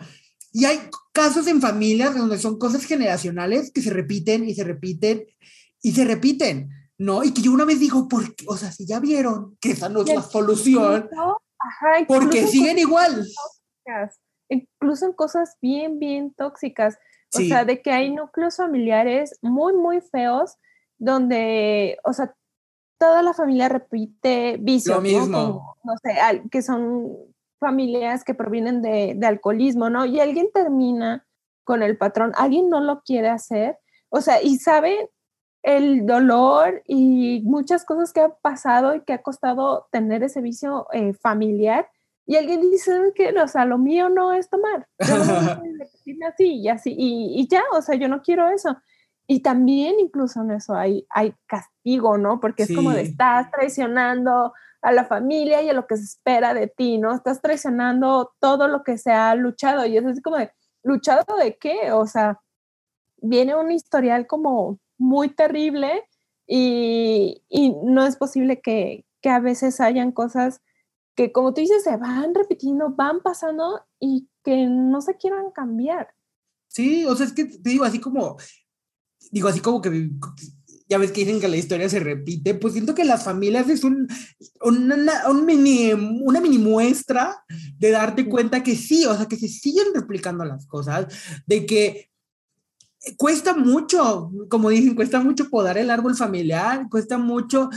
[0.51, 0.79] Y hay
[1.13, 5.25] casos en familias donde son cosas generacionales que se repiten y se repiten
[5.81, 7.23] y se repiten, ¿no?
[7.23, 8.45] Y que yo una vez digo, ¿por qué?
[8.47, 11.09] O sea, si ya vieron que esa no es la solución,
[11.59, 13.15] ajá, porque siguen igual.
[13.15, 16.97] Tóxicas, incluso en cosas bien, bien tóxicas.
[17.33, 17.47] O sí.
[17.47, 20.55] sea, de que hay núcleos familiares muy, muy feos
[20.97, 22.33] donde, o sea,
[22.97, 24.95] toda la familia repite vicios.
[24.95, 25.27] Lo mismo.
[25.27, 25.47] ¿no?
[25.47, 27.15] Como, no sé, que son
[27.59, 30.05] familias que provienen de, de, alcoholismo, ¿no?
[30.05, 31.25] Y alguien termina
[31.63, 33.77] con el patrón, alguien no lo quiere hacer,
[34.09, 35.11] o sea, y sabe
[35.61, 40.87] el dolor y muchas cosas que ha pasado y que ha costado tener ese vicio
[40.93, 41.89] eh, familiar,
[42.25, 45.23] y alguien dice que, o sea, lo mío no es tomar, yo no
[46.27, 48.77] así y así, y, y ya, o sea, yo no quiero eso.
[49.25, 52.39] Y también incluso en eso hay, hay castigo, ¿no?
[52.39, 52.75] Porque es sí.
[52.75, 56.97] como de estás traicionando a la familia y a lo que se espera de ti,
[56.97, 57.13] ¿no?
[57.13, 60.51] Estás traicionando todo lo que se ha luchado y es así como de,
[60.83, 61.91] ¿luchado de qué?
[61.91, 62.39] O sea,
[63.17, 66.03] viene un historial como muy terrible
[66.47, 70.61] y, y no es posible que, que, a veces hayan cosas
[71.15, 76.09] que, como tú dices, se van repitiendo, van pasando y que no se quieran cambiar.
[76.67, 78.37] Sí, o sea, es que te digo, así como,
[79.31, 80.09] digo, así como que
[80.89, 83.83] ya ves que dicen que la historia se repite, pues siento que las familias es
[83.83, 84.07] un,
[84.61, 87.43] una, un mini, una mini muestra
[87.77, 91.05] de darte cuenta que sí, o sea, que se siguen replicando las cosas,
[91.45, 92.09] de que
[93.17, 97.69] cuesta mucho, como dicen, cuesta mucho podar el árbol familiar, cuesta mucho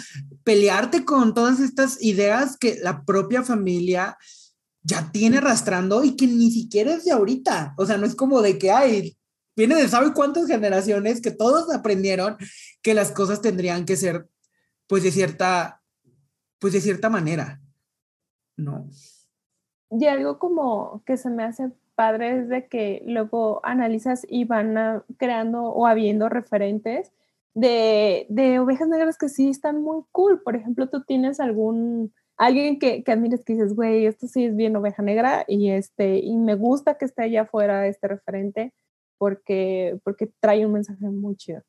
[0.42, 4.16] pelearte con todas estas ideas que la propia familia
[4.83, 8.40] ya tiene arrastrando y que ni siquiera es de ahorita, o sea, no es como
[8.40, 9.16] de que, ay,
[9.57, 12.37] viene de sabe cuántas generaciones que todos aprendieron
[12.83, 14.29] que las cosas tendrían que ser,
[14.87, 15.83] pues de cierta,
[16.59, 17.61] pues de cierta manera,
[18.57, 18.88] ¿no?
[19.91, 24.79] Y algo como que se me hace padre es de que luego analizas y van
[24.79, 27.12] a, creando o habiendo referentes
[27.55, 30.43] de, de, ovejas negras que sí están muy cool.
[30.43, 34.57] Por ejemplo, tú tienes algún, alguien que, que admires que dices, güey, esto sí es
[34.57, 38.73] bien oveja negra y, este, y me gusta que esté allá afuera este referente
[39.23, 41.63] porque, porque trae un mensaje muy chido.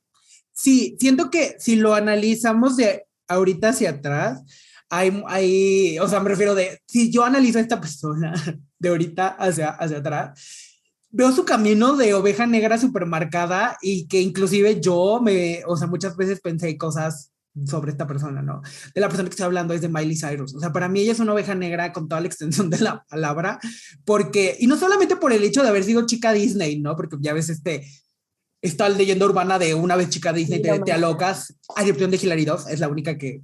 [0.53, 4.41] Sí, siento que si lo analizamos de ahorita hacia atrás,
[4.89, 8.33] hay, hay, o sea, me refiero de, si yo analizo a esta persona
[8.79, 14.81] de ahorita hacia, hacia atrás, veo su camino de oveja negra supermarcada y que inclusive
[14.81, 17.32] yo me, o sea, muchas veces pensé cosas
[17.65, 18.61] sobre esta persona, ¿no?
[18.93, 20.55] De la persona que estoy hablando es de Miley Cyrus.
[20.55, 23.03] O sea, para mí ella es una oveja negra con toda la extensión de la
[23.09, 23.59] palabra,
[24.05, 26.95] porque, y no solamente por el hecho de haber sido chica Disney, ¿no?
[26.95, 27.87] Porque ya ves este,
[28.61, 32.17] esta leyenda urbana de una vez chica Disney, sí, te, te alocas, a excepción de
[32.17, 33.43] Hilary Duff, es la única que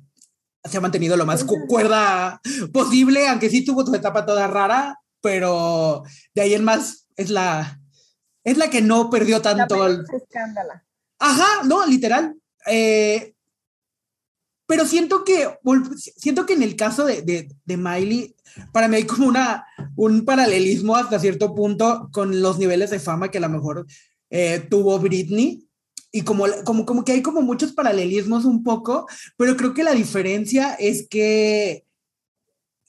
[0.63, 2.41] se ha mantenido lo más cuerda
[2.73, 7.79] posible, aunque sí tuvo su etapa toda rara, pero de ahí en más es la,
[8.43, 9.87] es la que no perdió tanto.
[9.87, 10.85] La escándala.
[11.19, 12.35] Ajá, no, literal.
[12.65, 13.33] Eh,
[14.69, 15.49] pero siento que,
[16.15, 18.35] siento que en el caso de, de, de, Miley,
[18.71, 23.31] para mí hay como una, un paralelismo hasta cierto punto con los niveles de fama
[23.31, 23.87] que a lo mejor
[24.29, 25.67] eh, tuvo Britney.
[26.11, 29.93] Y como, como, como que hay como muchos paralelismos un poco, pero creo que la
[29.93, 31.83] diferencia es que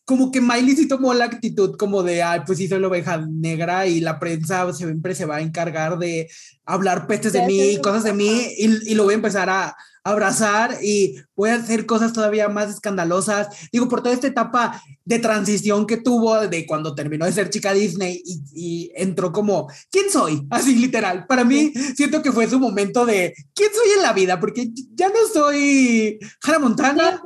[0.05, 3.27] como que Miley sí tomó la actitud como de, ay, pues sí soy la oveja
[3.27, 6.29] negra y la prensa siempre se va a encargar de
[6.67, 10.79] hablar pestes de mí, cosas de mí, y, y, lo voy a empezar a, abrazar
[10.83, 13.49] y voy a hacer cosas todavía más escandalosas.
[13.73, 17.73] Digo, por toda esta etapa de transición que tuvo de cuando terminó de ser chica
[17.73, 20.47] Disney y, y entró como, ¿quién soy?
[20.51, 21.27] Así literal.
[21.27, 24.41] Para mí, siento que fue su momento de, ¿quién soy en la vida?
[24.41, 27.23] Porque ya no soy Hannah Montana.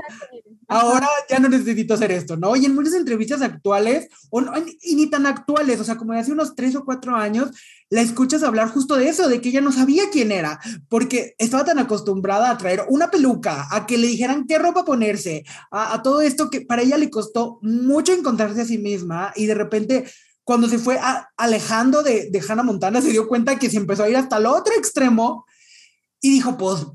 [0.68, 2.56] Ahora ya no necesito hacer esto, ¿no?
[2.56, 6.20] Y en muchas entrevistas actuales, o no, y ni tan actuales, o sea, como de
[6.20, 7.50] hace unos tres o cuatro años,
[7.90, 11.64] la escuchas hablar justo de eso, de que ella no sabía quién era, porque estaba
[11.64, 16.02] tan acostumbrada a traer una peluca, a que le dijeran qué ropa ponerse, a, a
[16.02, 20.04] todo esto que para ella le costó mucho encontrarse a sí misma y de repente
[20.44, 24.04] cuando se fue a, alejando de, de Hannah Montana se dio cuenta que se empezó
[24.04, 25.46] a ir hasta el otro extremo
[26.20, 26.86] y dijo, pues,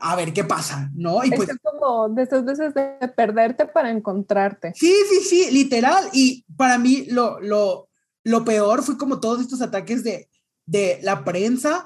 [0.00, 1.24] a ver qué pasa, ¿no?
[1.24, 4.72] Y pues, es como de esas veces de perderte para encontrarte.
[4.74, 6.08] Sí, sí, sí, literal.
[6.12, 7.88] Y para mí lo, lo,
[8.24, 10.28] lo peor fue como todos estos ataques de,
[10.66, 11.84] de la prensa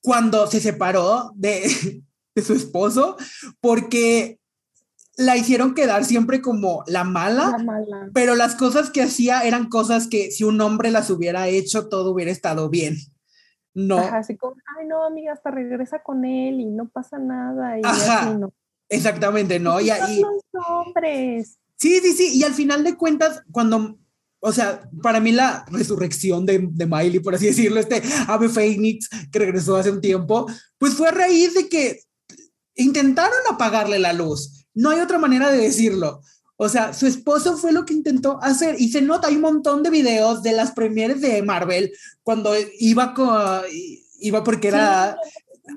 [0.00, 2.02] cuando se separó de,
[2.34, 3.16] de su esposo,
[3.60, 4.38] porque
[5.16, 8.10] la hicieron quedar siempre como la mala, La mala.
[8.12, 12.10] pero las cosas que hacía eran cosas que si un hombre las hubiera hecho, todo
[12.12, 12.96] hubiera estado bien.
[13.74, 13.98] No.
[13.98, 17.78] Ajá, así como, ay, no, amiga, hasta regresa con él y no pasa nada.
[17.78, 18.30] Y Ajá.
[18.30, 18.52] así, no.
[18.88, 19.80] Exactamente, ¿no?
[19.80, 21.58] Y, ahí, los hombres.
[21.76, 23.98] sí, sí, sí, y al final de cuentas, cuando,
[24.40, 29.08] o sea, para mí la resurrección de, de Miley, por así decirlo, este ave Phoenix
[29.32, 30.46] que regresó hace un tiempo,
[30.78, 32.00] pues fue a raíz de que
[32.76, 34.66] intentaron apagarle la luz.
[34.74, 36.20] No hay otra manera de decirlo.
[36.56, 39.82] O sea, su esposo fue lo que intentó hacer y se nota, hay un montón
[39.82, 43.62] de videos de las premieres de Marvel cuando iba con,
[44.20, 45.16] iba porque era,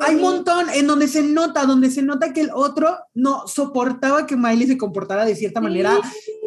[0.01, 4.27] hay un montón en donde se nota, donde se nota que el otro no soportaba
[4.27, 5.97] que Miley se comportara de cierta manera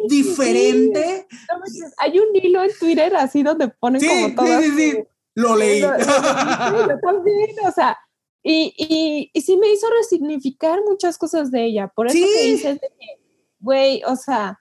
[0.09, 1.27] Sí, diferente.
[1.67, 1.81] sí.
[1.97, 4.91] Hay un hilo en Twitter así donde ponen Sí, como sí, todas sí, sí.
[4.91, 4.99] sus-
[5.35, 5.81] Lo leí.
[5.81, 7.97] Lo- lo- sí, también, o sea,
[8.43, 11.87] y, y, y sí me hizo resignificar muchas cosas de ella.
[11.93, 12.25] Por eso Sí.
[12.33, 13.20] que dices de que,
[13.61, 14.59] güey, o sea,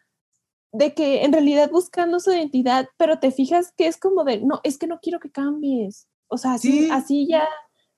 [0.72, 4.60] de que en realidad buscando su identidad, pero te fijas que es como de, no,
[4.62, 6.06] es que no quiero que cambies.
[6.28, 6.88] O sea, así, Sí.
[6.92, 7.48] así ya,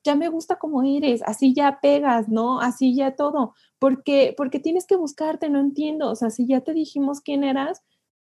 [0.04, 2.60] ya me gusta como eres, así ya pegas, ¿no?
[2.60, 3.54] Así ya todo.
[3.78, 6.10] Porque, porque tienes que buscarte, no entiendo.
[6.10, 7.82] O sea, si ya te dijimos quién eras,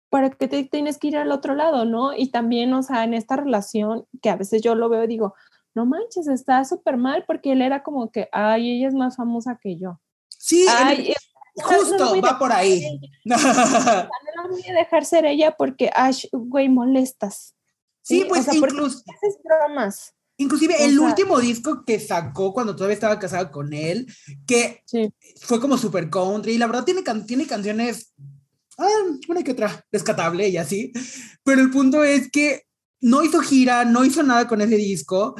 [0.10, 2.13] ¿para qué te tienes que ir al otro lado, no?
[2.15, 5.36] Y también, o sea, en esta relación, que a veces yo lo veo y digo,
[5.75, 9.57] no manches, está súper mal porque él era como que, ay, ella es más famosa
[9.62, 10.01] que yo.
[10.29, 11.30] Sí, Ay, es-
[11.63, 13.00] no, no justo, va por ahí.
[13.26, 13.38] No
[14.50, 17.56] voy a dejar ser ella porque, ay, güey, molestas.
[18.02, 20.13] sí, o pues sea, porque incluso, haces bromas.
[20.38, 24.08] inclusive o el sea- último disco que sacó cuando todavía estaba casada con él,
[24.47, 25.13] que Sí.
[25.41, 28.13] fue como super country, y la verdad tiene, can- tiene canciones,
[28.78, 28.88] ah,
[29.30, 30.91] una que otra, rescatable y así,
[31.43, 32.63] pero el punto es que
[33.02, 35.36] no hizo gira, no hizo nada con ese disco,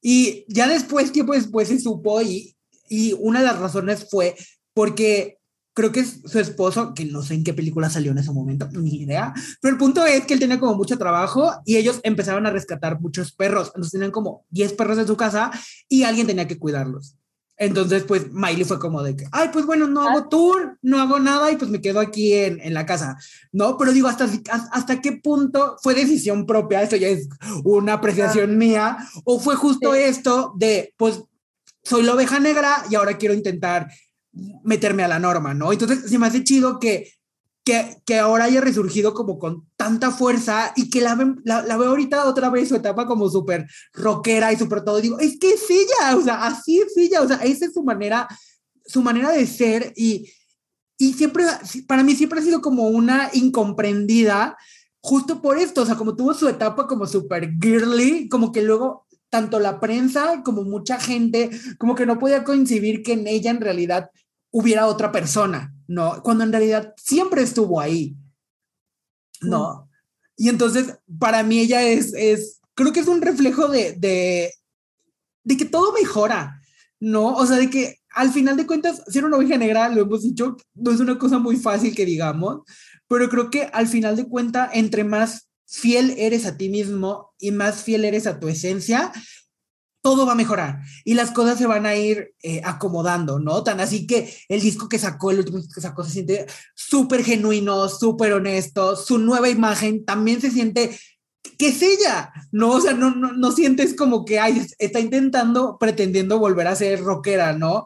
[0.00, 2.56] y ya después, tiempo después se supo, y,
[2.88, 4.36] y una de las razones fue
[4.72, 5.35] porque
[5.76, 8.66] creo que es su esposo, que no sé en qué película salió en ese momento,
[8.72, 12.46] ni idea, pero el punto es que él tenía como mucho trabajo y ellos empezaron
[12.46, 15.50] a rescatar muchos perros, entonces tenían como 10 perros en su casa
[15.86, 17.16] y alguien tenía que cuidarlos.
[17.58, 21.18] Entonces, pues Miley fue como de que, ay, pues bueno, no hago tour, no hago
[21.18, 23.16] nada y pues me quedo aquí en, en la casa,
[23.52, 23.76] ¿no?
[23.76, 24.28] Pero digo, ¿hasta,
[24.72, 26.82] hasta qué punto fue decisión propia?
[26.82, 27.28] Esto ya es
[27.64, 30.00] una apreciación mía, o fue justo Sí.
[30.00, 31.22] esto de, pues,
[31.82, 33.88] soy la oveja negra y ahora quiero intentar
[34.64, 35.72] meterme a la norma, ¿no?
[35.72, 37.12] Entonces, se me hace chido que,
[37.64, 41.90] que, que ahora haya resurgido como con tanta fuerza y que la, la, la veo
[41.90, 45.00] ahorita otra vez su etapa como súper rockera y súper todo.
[45.00, 47.82] Digo, es que es ella, o sea, así es ella, o sea, esa es su
[47.82, 48.28] manera,
[48.84, 50.30] su manera de ser y,
[50.98, 51.44] y siempre,
[51.86, 54.56] para mí siempre ha sido como una incomprendida
[55.00, 59.06] justo por esto, o sea, como tuvo su etapa como súper girly, como que luego
[59.28, 63.60] tanto la prensa como mucha gente, como que no podía coincidir que en ella en
[63.60, 64.10] realidad
[64.58, 66.22] hubiera otra persona, ¿no?
[66.22, 68.16] Cuando en realidad siempre estuvo ahí,
[69.42, 69.90] ¿no?
[70.34, 74.54] Y entonces, para mí ella es, es creo que es un reflejo de, de,
[75.44, 76.58] de que todo mejora,
[76.98, 77.34] ¿no?
[77.34, 80.56] O sea, de que al final de cuentas, ser una oveja negra, lo hemos dicho,
[80.74, 82.62] no es una cosa muy fácil que digamos,
[83.08, 87.50] pero creo que al final de cuentas, entre más fiel eres a ti mismo y
[87.50, 89.12] más fiel eres a tu esencia,
[90.06, 93.64] todo va a mejorar y las cosas se van a ir eh, acomodando, ¿no?
[93.64, 96.46] Tan así que el disco que sacó, el último disco que sacó, se siente
[96.76, 100.96] súper genuino, súper honesto, su nueva imagen también se siente
[101.58, 102.70] que es ella, ¿no?
[102.70, 107.02] O sea, no, no, no sientes como que, ay, está intentando, pretendiendo volver a ser
[107.02, 107.84] rockera, ¿no?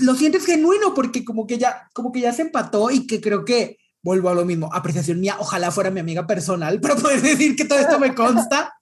[0.00, 3.44] Lo sientes genuino porque como que ya, como que ya se empató y que creo
[3.44, 7.56] que vuelvo a lo mismo, apreciación mía, ojalá fuera mi amiga personal para poder decir
[7.56, 8.74] que todo esto me consta,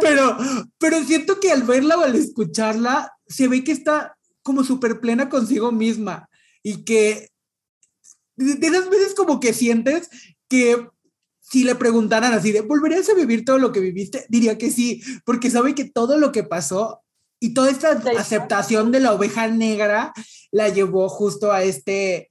[0.00, 0.38] pero,
[0.78, 5.28] pero siento que al verla o al escucharla, se ve que está como súper plena
[5.28, 6.28] consigo misma
[6.62, 7.30] y que
[8.36, 10.08] de esas veces como que sientes
[10.48, 10.88] que
[11.40, 14.26] si le preguntaran así de, ¿volverías a vivir todo lo que viviste?
[14.28, 17.02] Diría que sí, porque sabe que todo lo que pasó
[17.40, 20.12] y toda esta aceptación de la oveja negra
[20.52, 22.30] la llevó justo a este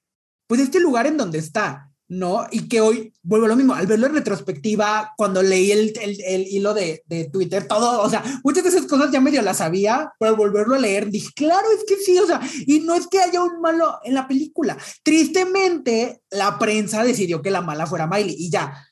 [0.53, 2.45] pues este lugar en donde está, ¿no?
[2.51, 6.21] Y que hoy, vuelvo a lo mismo, al verlo en retrospectiva, cuando leí el, el,
[6.21, 9.57] el hilo de, de, Twitter, todo, o sea, muchas de esas cosas ya medio las
[9.57, 13.07] sabía, pero volverlo a leer, dije, claro, es que sí, o sea, y no es
[13.07, 14.77] que haya un malo en la película.
[15.01, 18.85] Tristemente, la prensa decidió que la mala fuera Miley y ya.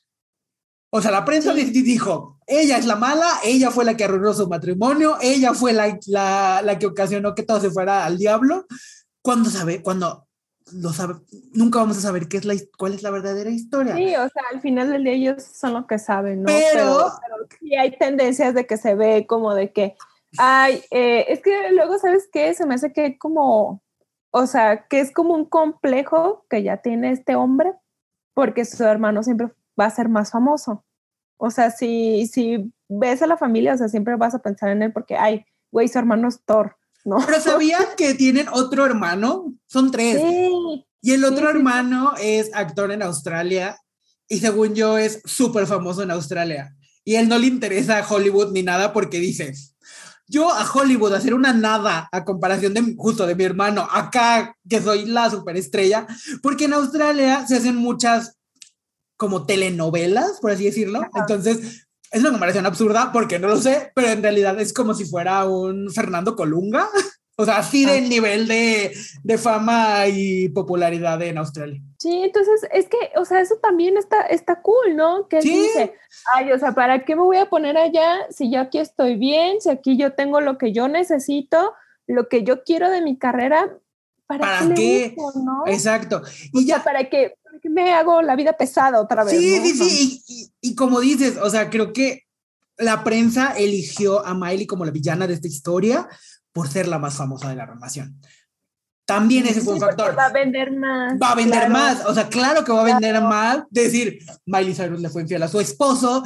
[0.90, 1.62] O sea, la prensa sí.
[1.62, 5.96] dijo, ella es la mala, ella fue la que arruinó su matrimonio, ella fue la,
[6.06, 8.66] la, la que ocasionó que todo se fuera al diablo.
[9.22, 10.26] Cuando sabe, cuando
[10.74, 11.14] lo sabe,
[11.52, 13.94] nunca vamos a saber qué es la, cuál es la verdadera historia.
[13.96, 16.46] Sí, o sea, al final del día ellos son los que saben, ¿no?
[16.46, 19.96] Pero, pero, pero sí hay tendencias de que se ve como de que,
[20.38, 22.52] ay, eh, es que luego, ¿sabes qué?
[22.54, 23.82] Se me hace que como,
[24.30, 27.74] o sea, que es como un complejo que ya tiene este hombre,
[28.34, 29.48] porque su hermano siempre
[29.78, 30.84] va a ser más famoso.
[31.36, 34.82] O sea, si, si ves a la familia, o sea, siempre vas a pensar en
[34.82, 36.76] él porque, ay, güey, su hermano es Thor.
[37.04, 37.18] ¿No?
[37.24, 39.54] Pero ¿sabían que tienen otro hermano?
[39.66, 40.20] Son tres.
[40.20, 41.56] Sí, y el otro sí, sí.
[41.56, 43.76] hermano es actor en Australia
[44.28, 46.74] y según yo es súper famoso en Australia.
[47.04, 49.52] Y él no le interesa Hollywood ni nada porque dice,
[50.28, 54.80] yo a Hollywood hacer una nada a comparación de justo de mi hermano, acá que
[54.80, 56.06] soy la superestrella,
[56.42, 58.38] porque en Australia se hacen muchas
[59.16, 61.00] como telenovelas, por así decirlo.
[61.00, 61.10] Ajá.
[61.16, 65.06] Entonces, es una comparación absurda porque no lo sé, pero en realidad es como si
[65.06, 66.88] fuera un Fernando Colunga.
[67.38, 68.92] O sea, así de nivel de,
[69.24, 71.80] de, fama y popularidad en Australia.
[71.98, 75.28] Sí, entonces es que, o sea, eso también está, está cool, ¿no?
[75.28, 75.48] Que sí.
[75.48, 75.94] dice,
[76.34, 79.62] ay, o sea, ¿para qué me voy a poner allá si yo aquí estoy bien,
[79.62, 81.72] si aquí yo tengo lo que yo necesito,
[82.06, 83.78] lo que yo quiero de mi carrera?
[84.38, 85.14] ¿Para, ¿Para qué?
[85.16, 85.64] Busco, no?
[85.66, 86.22] Exacto.
[86.52, 86.76] Y o ya.
[86.76, 87.34] Sea, ¿Para qué?
[87.42, 89.38] ¿Para qué me hago la vida pesada otra vez?
[89.38, 89.64] Sí, ¿no?
[89.64, 90.22] sí, sí.
[90.26, 92.24] Y, y, y como dices, o sea, creo que
[92.78, 96.08] la prensa eligió a Miley como la villana de esta historia
[96.52, 98.18] por ser la más famosa de la relación.
[99.04, 100.16] También ese fue un factor.
[100.16, 101.14] Va a vender más.
[101.20, 101.72] Va a vender claro.
[101.72, 102.06] más.
[102.06, 103.28] O sea, claro que va a vender claro.
[103.28, 103.64] más.
[103.70, 106.22] Decir, Miley Cyrus le fue infiel a su esposo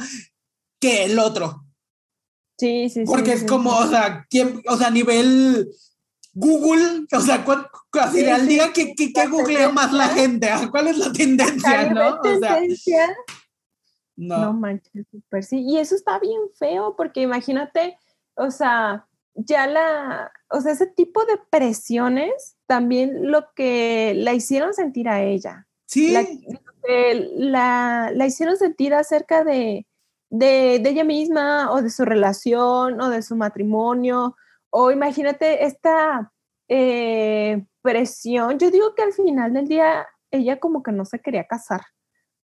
[0.79, 1.65] que el otro.
[2.57, 5.69] Sí, sí, Porque sí, es sí, como, o sea, ¿quién, o sea, a nivel
[6.33, 7.67] Google, o sea, ¿cuál,
[7.99, 11.89] así sí, al día que, que, que googlea más la gente, ¿cuál es la tendencia,
[11.89, 12.19] no?
[12.19, 13.15] O sea, tendencia?
[14.17, 14.37] no.
[14.39, 15.61] no manches, super sí.
[15.61, 17.97] Y eso está bien feo, porque imagínate,
[18.35, 24.73] o sea, ya la, o sea, ese tipo de presiones también lo que la hicieron
[24.73, 25.67] sentir a ella.
[25.85, 26.11] Sí.
[26.11, 26.25] La,
[27.35, 29.85] la, la hicieron sentir acerca de,
[30.29, 34.35] de, de, ella misma o de su relación o de su matrimonio.
[34.69, 36.33] O imagínate esta
[36.67, 38.59] eh, presión.
[38.59, 41.81] Yo digo que al final del día ella como que no se quería casar,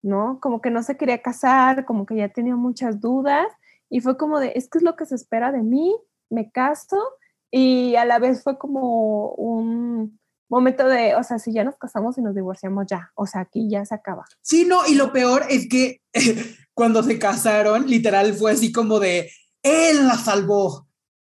[0.02, 0.38] ¿no?
[0.40, 3.46] Como que no se quería casar, como que ya tenía muchas dudas
[3.90, 5.94] y fue como de, es que es lo que se espera de mí,
[6.30, 6.96] me caso
[7.50, 12.16] y a la vez fue como un momento de, o sea, si ya nos casamos
[12.18, 14.24] y nos divorciamos ya, o sea, aquí ya se acaba.
[14.40, 16.00] Sí, no, y lo peor es que
[16.74, 19.30] cuando se casaron, literal fue así como de,
[19.62, 20.87] él la salvó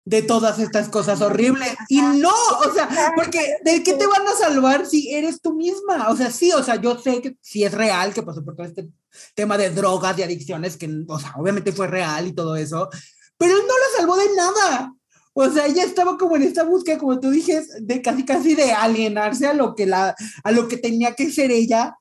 [0.09, 1.69] de todas estas cosas horribles.
[1.89, 2.33] Y no,
[2.67, 6.09] o sea, porque ¿de qué te van a salvar si eres tú misma?
[6.09, 8.67] O sea, sí, o sea, yo sé que sí es real que pasó por todo
[8.67, 8.89] este
[9.35, 12.89] tema de drogas, de adicciones, que, o sea, obviamente fue real y todo eso,
[13.37, 14.95] pero él no la salvó de nada.
[15.35, 18.73] O sea, ella estaba como en esta búsqueda, como tú dijes, de casi casi de
[18.73, 21.99] alienarse a lo que la, a lo que tenía que ser ella,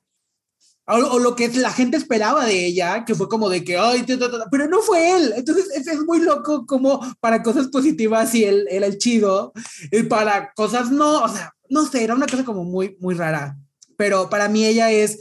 [0.88, 4.04] o, o lo que la gente esperaba de ella, que fue como de que, ay,
[4.04, 5.34] t -t -t pero no fue él.
[5.36, 9.52] Entonces es, es, muy loco como para cosas positivas y él era el chido,
[9.92, 13.58] y para cosas no, o sea, no sé, era una cosa como muy, muy rara.
[13.98, 15.20] Pero para mí ella es,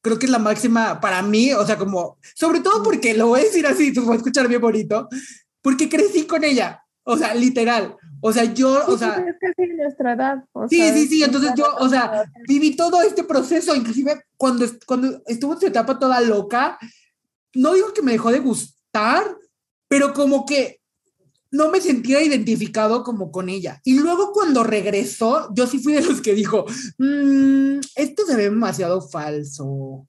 [0.00, 3.40] creo que es la máxima, para mí, o sea, como, sobre todo porque lo voy
[3.40, 5.08] a decir así, tú vas a escuchar bien bonito,
[5.60, 6.84] porque crecí con ella.
[7.10, 7.96] O sea, literal.
[8.20, 9.24] O sea, yo, sí, o sea.
[9.26, 10.44] Es casi nuestra edad.
[10.52, 11.22] O sí, sea, sí, sí.
[11.22, 15.98] Entonces yo, o sea, viví todo este proceso, inclusive cuando, cuando estuvo en su etapa
[15.98, 16.78] toda loca,
[17.54, 19.24] no digo que me dejó de gustar,
[19.88, 20.80] pero como que
[21.50, 23.80] no me sentía identificado como con ella.
[23.84, 26.64] Y luego cuando regresó, yo sí fui de los que dijo,
[26.98, 30.06] "Mm, esto se ve demasiado falso.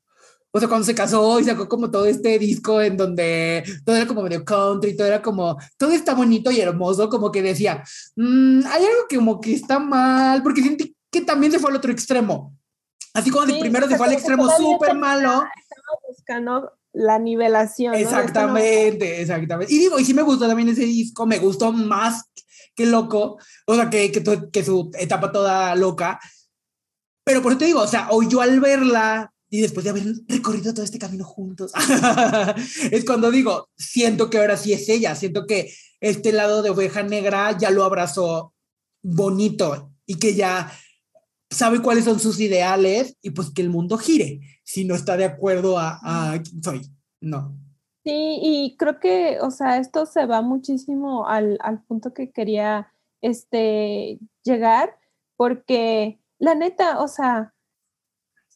[0.54, 4.06] O sea, cuando se casó y sacó como todo este disco en donde todo era
[4.06, 7.84] como medio country, todo era como, todo está bonito y hermoso, como que decía,
[8.18, 11.78] "Mm, hay algo que como que está mal, porque sentí que también se fue al
[11.78, 12.54] otro extremo.
[13.14, 15.30] Así como Sí, el primero se fue al extremo súper malo.
[15.30, 17.94] Estaba buscando la nivelación.
[17.94, 19.74] De esto no- Exactamente, exactamente.
[19.74, 22.26] Y digo, y sí me gustó también ese disco, me gustó más
[22.76, 23.38] que loco,
[23.68, 26.20] o sea, que, que, que su etapa toda loca.
[27.26, 30.04] Pero por eso te digo, o sea, o yo al verla y después de haber
[30.28, 31.74] recorrido todo este camino juntos,
[32.92, 37.04] es cuando digo, siento que ahora sí es ella, siento que este lado de oveja
[37.04, 38.54] negra ya lo abrazó
[39.04, 40.72] bonito y que ya
[41.50, 45.26] sabe cuáles son sus ideales y pues que el mundo gire si no está de
[45.26, 46.82] acuerdo a, a quién soy.
[47.20, 47.54] No.
[48.06, 52.92] Sí, y creo que, o sea, esto se va muchísimo al, al punto que quería
[53.22, 54.98] este, llegar,
[55.36, 57.54] porque la neta, o sea,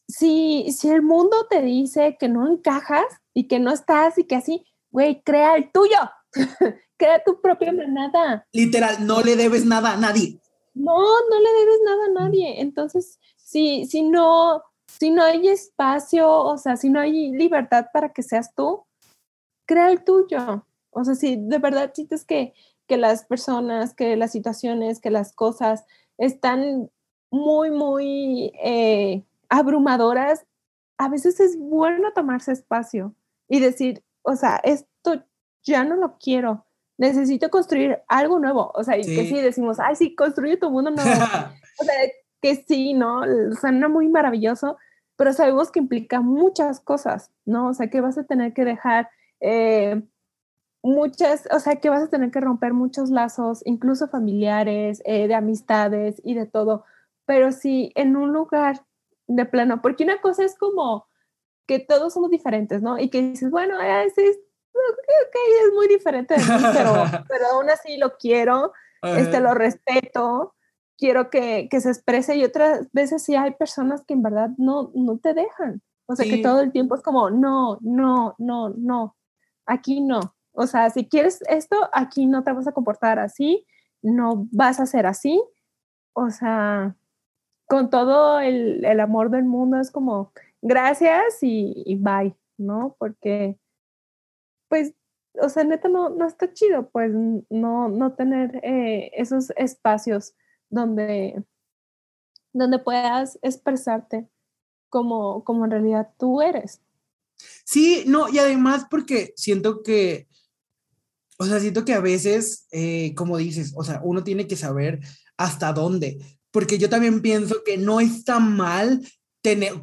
[0.07, 4.35] si, si el mundo te dice que no encajas y que no estás y que
[4.35, 5.97] así, güey, crea el tuyo,
[6.97, 8.47] crea tu propia manada.
[8.53, 10.39] Literal, no le debes nada a nadie.
[10.73, 12.61] No, no le debes nada a nadie.
[12.61, 18.13] Entonces, si, si no, si no hay espacio, o sea, si no hay libertad para
[18.13, 18.83] que seas tú,
[19.65, 20.65] crea el tuyo.
[20.91, 22.53] O sea, si de verdad sientes que,
[22.87, 25.85] que las personas, que las situaciones, que las cosas
[26.17, 26.91] están
[27.31, 30.45] muy, muy eh, abrumadoras,
[30.97, 33.15] a veces es bueno tomarse espacio
[33.47, 35.23] y decir, o sea, esto
[35.63, 36.65] ya no lo quiero.
[36.97, 38.71] Necesito construir algo nuevo.
[38.73, 39.41] O sea, y que Sí.
[39.41, 41.09] decimos, ay, sí, construye tu mundo nuevo.
[41.77, 41.93] O sea,
[42.41, 43.23] que sí, ¿no?
[43.59, 44.77] Suena muy maravilloso,
[45.17, 47.67] pero sabemos que implica muchas cosas, ¿no?
[47.67, 49.09] O sea, que vas a tener que dejar
[49.41, 50.01] eh,
[50.81, 55.35] muchas, o sea, que vas a tener que romper muchos lazos, incluso familiares, eh, de
[55.35, 56.85] amistades y de todo.
[57.25, 58.85] Pero sí, en un lugar
[59.27, 61.07] de plano, porque una cosa es como
[61.67, 62.99] que todos somos diferentes, ¿no?
[62.99, 65.35] Y que dices, bueno, eh, sí, ok, ok,
[65.67, 66.93] es muy diferente de mí, pero,
[67.27, 68.71] pero aún así lo quiero
[69.13, 70.55] este, lo respeto,
[70.97, 74.91] quiero que, que se exprese y otras veces sí hay personas que en verdad no,
[74.95, 75.81] no te dejan.
[76.07, 76.31] O sea, Sí.
[76.31, 79.15] que todo el tiempo es como, no, no, no, no,
[79.65, 80.19] aquí no.
[80.53, 83.65] O sea, si quieres esto, aquí no te vas a comportar así,
[84.01, 85.43] no vas a ser así.
[86.13, 86.95] O sea,
[87.67, 92.95] con todo el, el amor del mundo es como, gracias y, y bye, ¿no?
[92.99, 93.57] Porque,
[94.67, 94.93] pues,
[95.41, 97.11] o sea, neta no, no está chido, pues,
[97.49, 100.35] no, no tener eh, esos espacios
[100.69, 101.43] donde,
[102.53, 104.27] donde puedas expresarte
[104.89, 106.81] como, como en realidad tú eres.
[107.65, 110.27] Sí, no, y además porque siento que,
[111.37, 115.01] o sea, siento que a veces, eh, como dices, o sea, uno tiene que saber
[115.37, 116.19] hasta dónde,
[116.55, 119.05] porque yo también pienso que no está mal
[119.41, 119.73] tener,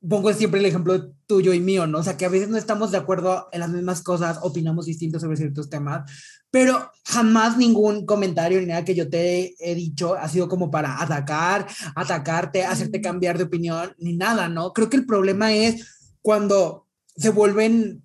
[0.00, 1.98] pongo siempre el ejemplo tuyo y mío, ¿no?
[1.98, 5.20] O sea, que a veces no estamos de acuerdo en las mismas cosas, opinamos distintos
[5.20, 6.08] sobre ciertos temas,
[6.48, 11.02] pero jamás ningún comentario ni nada que yo te he dicho ha sido como para
[11.02, 11.66] atacar,
[11.96, 14.72] atacarte, hacerte cambiar de opinión, ni nada, ¿no?
[14.72, 16.86] Creo que el problema es cuando
[17.16, 18.04] se vuelven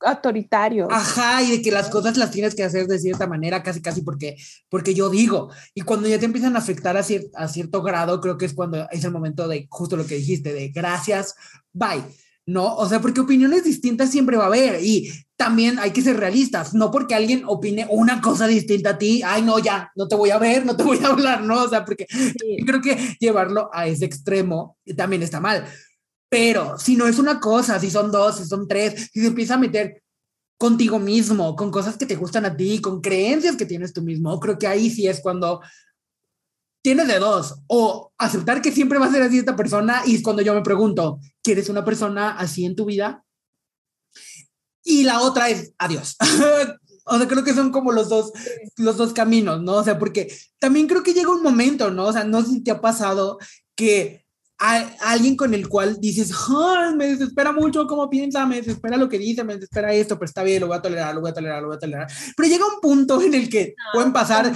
[0.00, 0.88] Autoritario.
[0.90, 4.02] Ajá, y de que las cosas las tienes que hacer de cierta manera, casi, casi
[4.02, 4.36] porque,
[4.68, 5.50] porque yo digo.
[5.74, 8.54] Y cuando ya te empiezan a afectar a, cier- a cierto grado, creo que es
[8.54, 11.34] cuando es el momento de justo lo que dijiste, de gracias,
[11.72, 12.02] bye.
[12.46, 12.74] ¿No?
[12.76, 16.74] O sea, porque opiniones distintas siempre va a haber y también hay que ser realistas,
[16.74, 20.30] no porque alguien opine una cosa distinta a ti, ay, no, ya, no te voy
[20.30, 21.62] a ver, no te voy a hablar, ¿no?
[21.62, 22.56] O sea, porque Sí.
[22.66, 25.64] creo que llevarlo a ese extremo también está mal.
[26.30, 29.54] Pero si no es una cosa, si son dos, si son tres, si se empieza
[29.54, 30.02] a meter
[30.56, 34.38] contigo mismo, con cosas que te gustan a ti, con creencias que tienes tú mismo,
[34.38, 35.60] creo que ahí sí es cuando
[36.82, 40.22] tienes de dos, o aceptar que siempre va a ser así esta persona, y es
[40.22, 43.24] cuando yo me pregunto, ¿quieres una persona así en tu vida?
[44.84, 46.16] Y la otra es adiós.
[47.04, 48.32] o sea, creo que son como los dos,
[48.76, 49.74] los dos caminos, ¿no?
[49.74, 52.06] O sea, porque también creo que llega un momento, ¿no?
[52.06, 53.38] O sea, no sé si te ha pasado
[53.74, 54.19] que
[54.60, 59.08] a, alguien con el cual dices, "Ay, me desespera mucho cómo piensa, me desespera lo
[59.08, 61.34] que dice, me desespera esto, pero está bien, lo voy a tolerar, lo voy a
[61.34, 62.12] tolerar, lo voy a tolerar.
[62.36, 64.52] Pero llega un punto en el que pueden pasar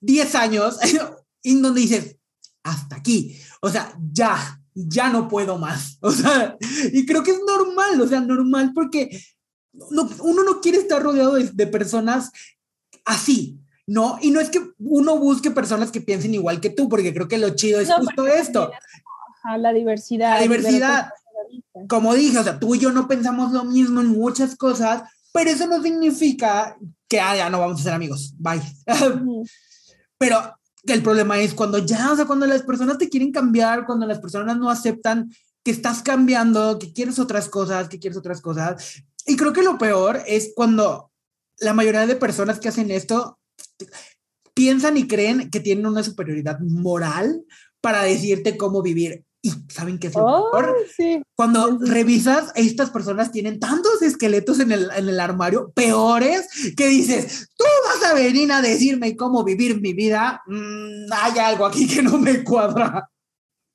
[0.00, 0.78] 10 años
[1.42, 2.16] en donde dices,
[2.62, 5.98] hasta aquí, o sea, ya, ya no puedo más.
[6.02, 6.56] O sea,
[6.92, 9.18] y creo que es normal, o sea, normal porque
[9.90, 12.30] no, uno no quiere estar rodeado de, de personas
[13.04, 14.18] así, ¿no?
[14.20, 17.38] Y no es que uno busque personas que piensen igual que tú, porque creo que
[17.38, 18.70] lo chido es No, justo esto.
[19.46, 20.36] Ajá, la diversidad.
[20.36, 21.10] La diversidad.
[21.88, 25.50] Como dije, o sea, tú y yo no pensamos lo mismo en muchas cosas, pero
[25.50, 26.76] eso no significa
[27.08, 28.60] que ah, ya no vamos a ser amigos, bye.
[30.18, 34.06] pero el problema es cuando ya, o sea, cuando las personas te quieren cambiar, cuando
[34.06, 35.30] las personas no aceptan
[35.62, 39.02] que estás cambiando, que quieres otras cosas, que quieres otras cosas.
[39.26, 41.10] Y creo que lo peor es cuando
[41.58, 43.38] la mayoría de personas que hacen esto
[44.54, 47.44] piensan y creen que tienen una superioridad moral
[47.80, 49.25] para decirte cómo vivir.
[49.46, 51.22] Y saben que es lo Oh, sí.
[51.36, 57.48] Cuando revisas, estas personas tienen tantos esqueletos en el, en el armario peores que dices,
[57.56, 60.42] tú vas a venir a decirme cómo vivir mi vida.
[60.46, 63.08] Mm, hay algo aquí que no me cuadra.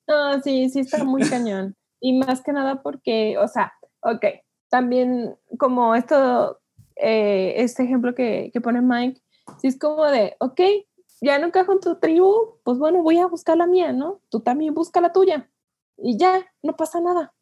[0.06, 1.74] No, sí, sí está muy cañón.
[1.98, 4.26] Y más que nada porque, o sea, ok,
[4.68, 6.60] también como esto,
[6.96, 9.22] eh, este ejemplo que, que pone Mike,
[9.58, 10.60] sí es como de, ok,
[11.22, 14.20] ya no encajo en tu tribu, pues bueno, voy a buscar la mía, ¿no?
[14.28, 15.48] Tú también busca la tuya.
[15.98, 17.32] Y ya, no pasa nada,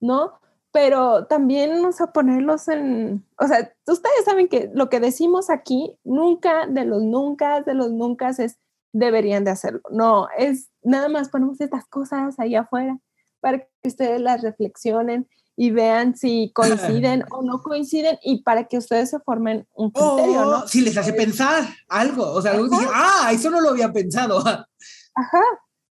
[0.00, 0.40] ¿no?
[0.72, 5.98] Pero también, o sea, ponerlos en, o sea, ustedes saben que lo que decimos aquí,
[6.04, 8.58] nunca de los nunca, de los nunca es
[8.92, 9.80] deberían de hacerlo.
[9.90, 12.98] No, es nada más ponemos estas cosas ahí afuera
[13.40, 18.78] para que ustedes las reflexionen y vean si coinciden o no coinciden y para que
[18.78, 20.68] ustedes se formen un criterio, O ¿no?
[20.68, 23.92] si les hace pensar algo, o sea, algo que dije, ah, eso no lo había
[23.92, 24.38] pensado.
[25.14, 25.42] Ajá,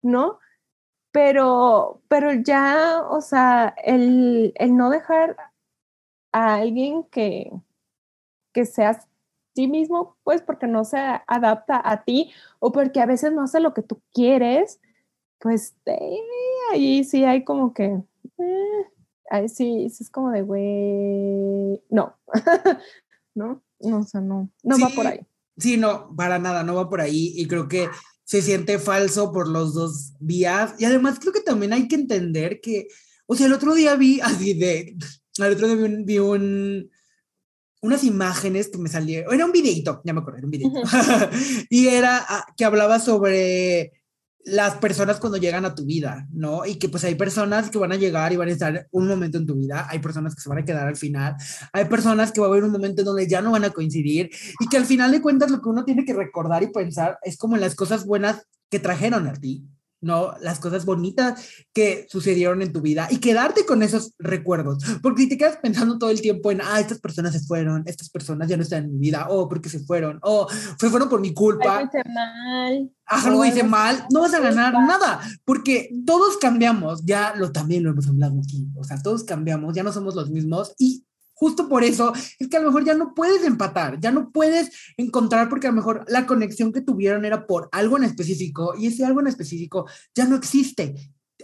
[0.03, 0.39] ¿no?
[1.13, 5.37] Pero, pero ya, o sea, el, el no dejar
[6.33, 7.51] a alguien que,
[8.53, 9.01] que sea
[9.55, 13.61] sí mismo, pues porque no se adapta a ti o porque a veces no hace
[13.61, 14.81] lo que tú quieres,
[15.39, 16.21] pues eh,
[16.73, 18.03] ahí sí hay como que,
[18.39, 18.87] eh,
[19.31, 22.17] ahí sí, sí es como de, güey, no,
[23.35, 25.21] no, no, o sea, no, no va por ahí.
[25.57, 27.89] Sí, no, para nada, no va por ahí y creo que
[28.31, 32.61] se siente falso por los dos vías y además creo que también hay que entender
[32.61, 32.87] que,
[33.26, 34.97] o sea, el otro día vi así de,
[35.39, 36.91] el otro día vi, un, vi un-
[37.83, 40.81] unas imágenes que me salieron, era un videito, ya me acuerdo, era un videito,
[41.70, 43.99] y era ah, que hablaba sobre
[44.45, 46.64] las personas cuando llegan a tu vida, ¿no?
[46.64, 49.38] Y que pues hay personas que van a llegar y van a estar un momento
[49.38, 51.36] en tu vida, hay personas que se van a quedar al final,
[51.72, 54.30] hay personas que va a haber un momento en donde ya no van a coincidir
[54.59, 57.36] y que al final de cuentas lo que uno tiene que recordar y pensar es
[57.36, 59.64] como en las cosas buenas que trajeron a ti,
[60.01, 60.34] ¿no?
[60.40, 64.82] Las cosas bonitas que sucedieron en tu vida y quedarte con esos recuerdos.
[65.03, 68.11] Porque si te quedas pensando todo el tiempo en, ah, estas personas se fueron, estas
[68.11, 70.48] personas ya no están en mi vida, o porque se fueron, o
[70.78, 72.90] se fueron por mi culpa, Algo hice mal.
[73.07, 77.90] Algo hice mal, no vas a ganar nada, porque todos cambiamos, ya lo también lo
[77.90, 81.05] hemos hablado aquí, o sea, todos cambiamos, ya no somos los mismos y
[81.41, 84.70] justo por eso es que a lo mejor ya no puedes empatar, ya no puedes
[84.99, 88.88] encontrar porque a lo mejor la conexión que tuvieron era por algo en específico y
[88.88, 90.95] ese algo en específico ya no existe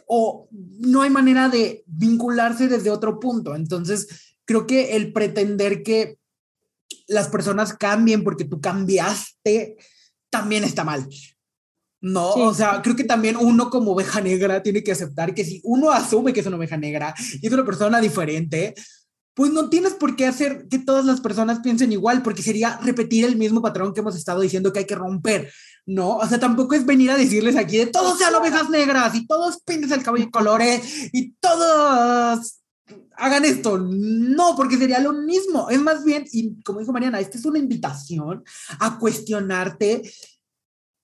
[0.07, 3.55] o no hay manera de vincularse desde otro punto.
[3.57, 6.19] Entonces, creo que el pretender que
[7.09, 9.79] las personas cambien porque tú cambiaste
[10.29, 11.09] también está mal.
[12.03, 12.41] No, Sí.
[12.43, 15.91] o sea, creo que también uno como oveja negra tiene que aceptar que si uno
[15.91, 18.75] asume que es una oveja negra y es una persona diferente,
[19.37, 23.27] pues no tienes por qué hacer que todas las personas piensen igual, porque sería repetir
[23.27, 25.53] el mismo patrón que hemos estado diciendo que hay que romper,
[25.85, 26.17] ¿no?
[26.17, 29.61] O sea, tampoco es venir a decirles aquí de todos sean ovejas negras y todos
[29.61, 32.63] pintes el cabello de colores y todos
[33.19, 33.77] hagan esto.
[33.79, 35.69] No, porque sería lo mismo.
[35.69, 38.43] Es más bien, y como dijo Mariana, esta es una invitación
[38.81, 40.01] a cuestionarte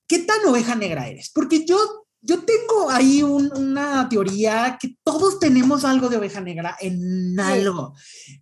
[0.06, 1.30] qué tan oveja negra eres.
[1.34, 6.76] Porque yo, yo tengo ahí un- una teoría que todos tenemos algo de oveja negra
[6.80, 7.94] en algo,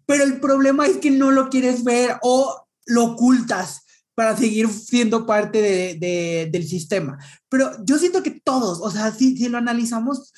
[0.07, 5.24] pero el problema es que no lo quieres ver o lo ocultas para seguir siendo
[5.24, 7.16] parte de- de- del sistema.
[7.49, 10.33] Pero yo siento que todos, o sea, si, si lo analizamos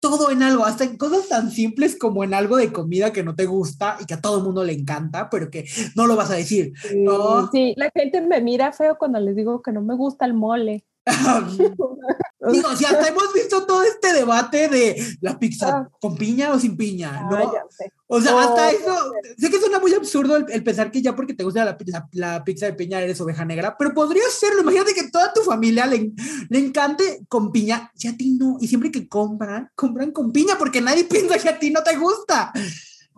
[0.00, 3.36] todo en algo, hasta en cosas tan simples como en algo de comida que no
[3.36, 6.30] te gusta y que a todo el mundo le encanta, pero que no lo vas
[6.30, 6.72] a decir.
[6.96, 7.50] No.
[7.52, 10.86] Sí, la gente me mira feo cuando les digo que no me gusta el mole.
[12.52, 15.88] Digo, si hasta hemos visto todo este debate de la pizza Ah.
[16.00, 17.36] con piña o sin piña, ¿no?
[17.36, 17.92] Ah, ya sé.
[18.06, 21.14] O sea, Oh, hasta eso, sé que suena muy absurdo el, el pensar que ya
[21.14, 24.62] porque te gusta la, la- la pizza de piña eres oveja negra, pero podría serlo.
[24.62, 26.12] Imagínate que toda tu familia le,
[26.48, 28.56] le encante con piña y a ti no.
[28.60, 31.96] Y siempre que compran, compran con piña porque nadie piensa que a ti no te
[31.96, 32.52] gusta.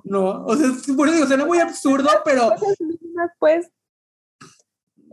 [0.05, 2.76] No, o sea, por eso digo, suena muy absurdo, pero Cosas
[3.39, 3.66] pues.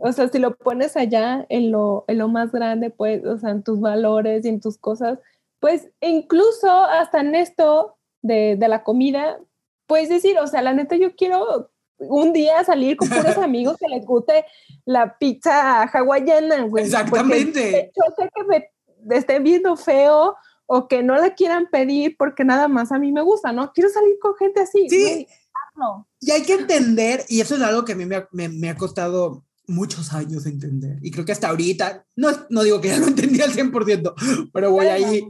[0.02, 3.50] O sea, si lo pones allá en lo, en lo más grande, pues, o sea,
[3.50, 5.18] en tus valores y en tus cosas,
[5.60, 9.38] pues, incluso hasta en esto de, de la comida,
[9.86, 13.88] puedes decir, o sea, la neta, yo quiero un día salir con puros amigos que
[13.88, 14.46] les guste
[14.86, 16.84] la pizza hawaiana, güey.
[16.84, 17.80] Exactamente.
[17.80, 20.34] hecho, sé que me estén viendo feo
[20.64, 23.72] o que no la quieran pedir porque nada más a mí me gusta, ¿no?
[23.72, 24.88] Quiero salir con gente así.
[24.88, 25.02] Sí.
[25.02, 25.26] güey.
[26.20, 28.76] Y hay que entender, y eso es algo que a mí me me, me ha
[28.76, 30.98] costado muchos años entender.
[31.02, 34.70] Y creo que hasta ahorita, no, no digo que ya lo entendí al 100%, pero
[34.70, 35.22] voy ahí.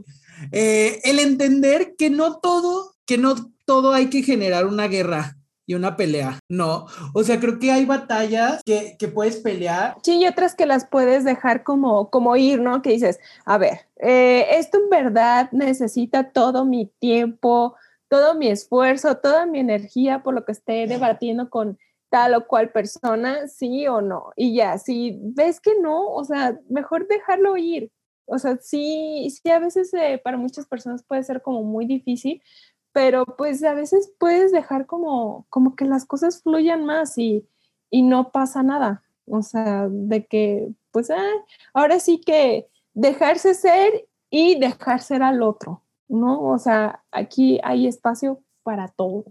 [0.51, 3.35] Eh, el entender que no todo, que no
[3.65, 6.87] todo hay que generar una guerra y una pelea, no.
[7.13, 9.95] O sea, creo que hay batallas que, que puedes pelear.
[10.03, 12.81] Sí, y otras que las puedes dejar como, como ir, ¿no?
[12.81, 17.75] Que dices, a ver, eh, esto en verdad necesita todo mi tiempo,
[18.09, 21.77] todo mi esfuerzo, toda mi energía por lo que esté debatiendo con
[22.11, 24.33] tal o cual persona, sí o no.
[24.35, 27.89] Y ya, si ves que no, o sea, mejor dejarlo ir.
[28.25, 32.43] O sea, sí, sí a veces eh, para muchas personas puede ser como muy difícil,
[32.91, 37.47] pero pues a veces puedes dejar como, como que las cosas fluyan más y,
[37.89, 39.03] y no pasa nada.
[39.25, 41.31] O sea, de que, pues, ah,
[41.73, 46.41] ahora sí que dejarse ser y dejar ser al otro, ¿no?
[46.41, 49.23] O sea, aquí hay espacio para todo,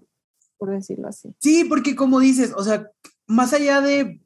[0.61, 1.34] por decirlo así.
[1.40, 2.90] Sí, porque como dices, o sea,
[3.26, 4.20] más allá de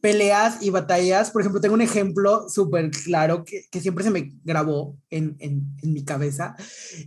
[0.00, 4.32] peleas y batallas, por ejemplo, tengo un ejemplo súper claro que, que, siempre se me
[4.44, 6.56] grabó en, en, en mi cabeza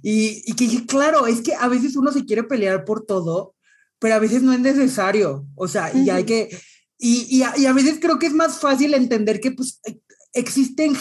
[0.04, 3.56] y, y, que dije, claro, es que a veces uno se quiere pelear por todo,
[3.98, 6.06] pero a veces no es necesario, o sea, uh -huh.
[6.06, 6.50] y hay que,
[7.00, 9.80] y, y, a, y, a, veces creo que es más fácil entender que pues
[10.34, 10.94] existen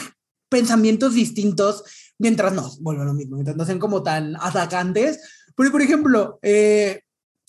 [0.48, 1.84] pensamientos distintos
[2.18, 5.18] mientras no, vuelvo a lo mismo, mientras no sean como tan atacantes,
[5.56, 7.02] pero por ejemplo, eh,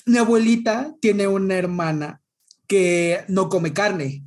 [0.05, 2.21] mi abuelita tiene una hermana
[2.67, 4.23] que no come carne,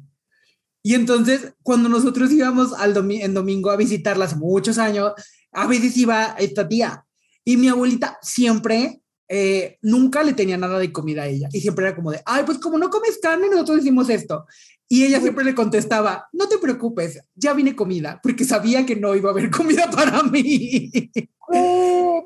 [0.86, 5.12] y entonces, cuando nosotros íbamos al en domingo a visitarla hace muchos años,
[5.50, 7.06] a veces iba esta tía.
[7.42, 11.48] Y mi abuelita siempre, eh, nunca le tenía nada de comida a ella.
[11.52, 14.44] Y siempre era como de, ay, pues como no comes carne, nosotros decimos esto.
[14.86, 19.14] Y ella siempre le contestaba, no te preocupes, ya vine comida, porque sabía que no
[19.14, 20.92] iba a haber comida para mí.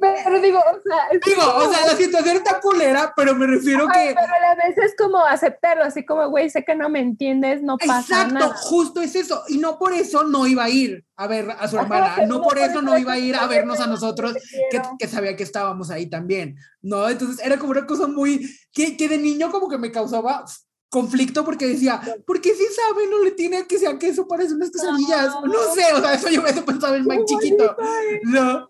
[0.00, 1.64] Pero digo, o sea, digo, como...
[1.64, 4.14] o sea, la situación está culera, pero me refiero que.
[4.14, 7.62] Pero a la vez es como aceptarlo, así como, güey, sé que no me entiendes,
[7.62, 8.54] no pasa Exacto, nada.
[8.54, 9.42] justo es eso.
[9.48, 12.58] Y no por eso no iba a ir a ver a su hermana, no, por
[12.58, 14.34] eso no iba a ir a vernos a nosotros,
[14.70, 17.08] que, que, sabía que estábamos ahí también, ¿no?
[17.08, 20.44] Entonces era como una cosa muy, que, que de niño como que me causaba
[20.90, 24.56] conflicto porque decía, ¿por qué si sabe no le tiene que sea queso para hacer
[24.56, 25.34] unas quesadillas?
[25.34, 27.76] No, no sé, o sea, eso yo eso pensaba en más chiquito.
[28.24, 28.68] No,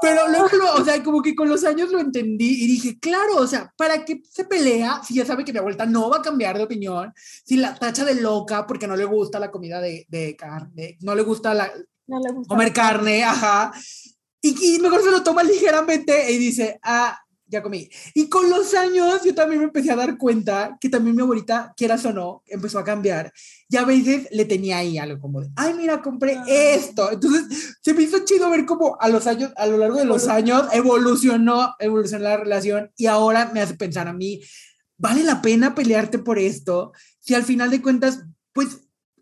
[0.00, 3.46] pero luego, o sea, como que con los años lo entendí y dije, claro, o
[3.46, 6.56] sea, ¿para qué se pelea si ya sabe que mi abuelita no va a cambiar
[6.56, 7.12] de opinión?
[7.44, 11.14] Si la tacha de loca porque no le gusta la comida de, de carne, no
[11.14, 11.72] le gusta, la,
[12.06, 13.72] no le gusta comer carne, ajá.
[14.40, 17.18] Y, y mejor se lo toma ligeramente y dice, ah,
[17.56, 17.88] ya comí.
[18.14, 21.74] Y con los años yo también me empecé a dar cuenta que también mi abuelita,
[21.76, 23.32] quieras o no, empezó a cambiar.
[23.68, 26.44] Y a veces le tenía ahí algo como de, ay, mira, compré ah.
[26.46, 27.10] esto.
[27.10, 30.28] Entonces se me hizo chido ver cómo a los años, a lo largo de los
[30.28, 34.40] años evolucionó, evolucionó la relación y ahora me hace pensar a mí,
[34.96, 36.92] ¿vale la pena pelearte por esto?
[37.20, 38.80] Si al final de cuentas, pues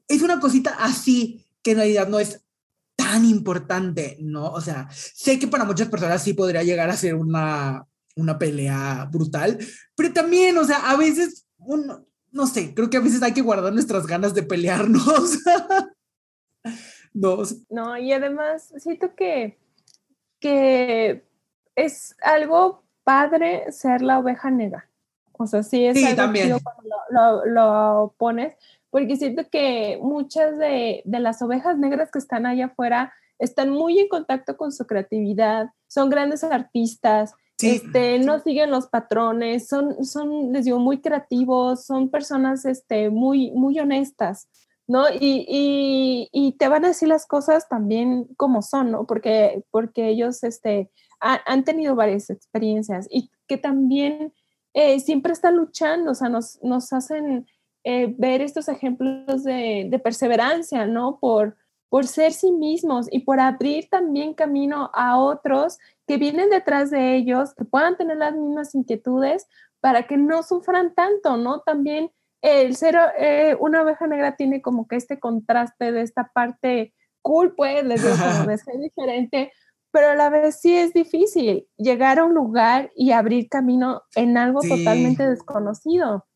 [0.09, 2.45] es una cosita así que en realidad no es
[2.97, 4.47] tan importante, ¿no?
[4.47, 7.87] O sea, sé que para muchas personas sí podría llegar a ser una,
[8.17, 9.59] una pelea brutal,
[9.97, 13.43] pero también, o sea, a veces, uno, no sé, creo que a veces hay que
[13.43, 15.39] guardar nuestras ganas de pelearnos.
[17.15, 17.39] no.
[17.71, 19.59] no, y además siento que,
[20.41, 21.25] que
[21.77, 24.89] es algo padre ser la oveja negra.
[25.33, 26.59] O sea, sí es sí, algo también.
[26.61, 28.55] cuando lo, lo, lo, pones,
[28.91, 33.99] porque siento que muchas de, de las ovejas negras que están allá afuera están muy
[33.99, 37.77] en contacto con su creatividad, son grandes artistas, Sí.
[37.77, 43.53] Este, no siguen los patrones, son, son, les digo, muy creativos, son personas este, muy,
[43.53, 44.49] muy honestas,
[44.89, 45.05] ¿no?
[45.09, 49.07] Y, y, y, te van a decir las cosas también como son, ¿no?
[49.07, 50.91] Porque, porque ellos este,
[51.21, 54.33] ha, han tenido varias experiencias y que también
[54.75, 57.47] eh, siempre están luchando, o sea, nos, nos hacen
[57.85, 61.19] eh, ver estos ejemplos de, de perseverancia, ¿no?
[61.21, 61.57] Por,
[61.89, 67.17] por ser sí mismos y por abrir también camino a otros que vienen detrás de
[67.17, 69.47] ellos, que puedan tener las mismas inquietudes
[69.81, 71.61] para que no sufran tanto, ¿no?
[71.61, 72.11] También
[72.43, 77.55] el ser eh, una oveja negra tiene como que este contraste de esta parte cool,
[77.55, 79.53] pues, les digo, como de ser diferente,
[79.91, 84.37] pero a la vez sí es difícil llegar a un lugar y abrir camino en
[84.37, 84.69] algo sí.
[84.69, 86.27] totalmente desconocido,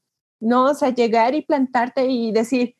[0.40, 0.66] ¿no?
[0.66, 2.74] O sea, llegar y plantarte y decir,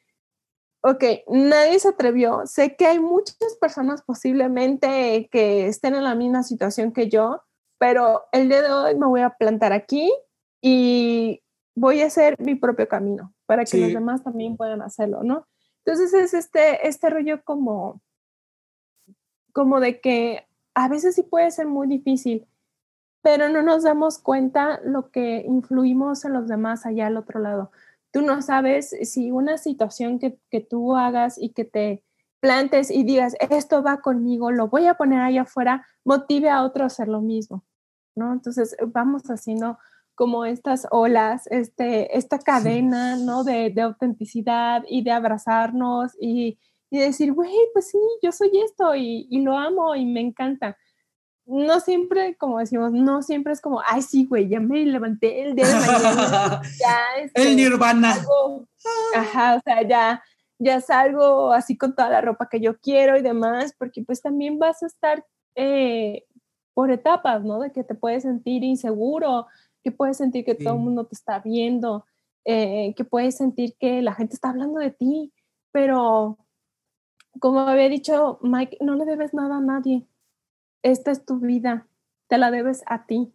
[0.83, 2.47] ok, nadie se atrevió.
[2.47, 7.43] Sé que hay muchas personas posiblemente que estén en la misma situación que yo,
[7.79, 10.13] pero el día de hoy me voy a plantar aquí
[10.61, 11.43] y
[11.75, 13.81] voy a hacer mi propio camino para que sí.
[13.81, 15.47] los demás también puedan hacerlo, ¿no?
[15.85, 18.03] Entonces es este, este rollo como,
[19.53, 22.47] como de que a veces sí puede ser muy difícil
[23.23, 27.71] pero no nos damos cuenta lo que influimos en los demás allá al otro lado.
[28.13, 32.03] Tú no sabes si una situación que, que tú hagas y que te
[32.41, 36.85] plantes y digas, esto va conmigo, lo voy a poner allá afuera, motive a otro
[36.85, 37.65] a hacer lo mismo,
[38.15, 38.33] ¿no?
[38.33, 39.79] Entonces vamos haciendo
[40.15, 43.45] como estas olas, este, esta cadena, ¿no?
[43.45, 46.59] De, de autenticidad y de abrazarnos y,
[46.91, 50.77] y decir, güey, pues sí, yo soy esto y, y, lo amo y me encanta.
[51.49, 55.55] No siempre, como decimos, no siempre es como, ay, sí, güey, ya me levanté el
[55.55, 56.63] día de mañana.
[56.79, 58.15] ya, este, el nirvana.
[59.15, 60.23] ajá, o sea, ya,
[60.59, 64.59] ya salgo así con toda la ropa que yo quiero y demás, porque pues también
[64.59, 65.25] vas a estar
[65.55, 66.27] eh,
[66.75, 67.61] por etapas, ¿no?
[67.61, 69.47] De que te puedes sentir inseguro,
[69.83, 72.05] que puedes sentir que todo el mundo te está viendo,
[72.45, 75.33] eh, que puedes sentir que la gente está hablando de ti,
[75.73, 76.37] pero
[77.41, 80.07] como había dicho Mike, no le debes nada a nadie.
[80.83, 81.87] Esta es tu vida,
[82.29, 83.33] te la debes a ti.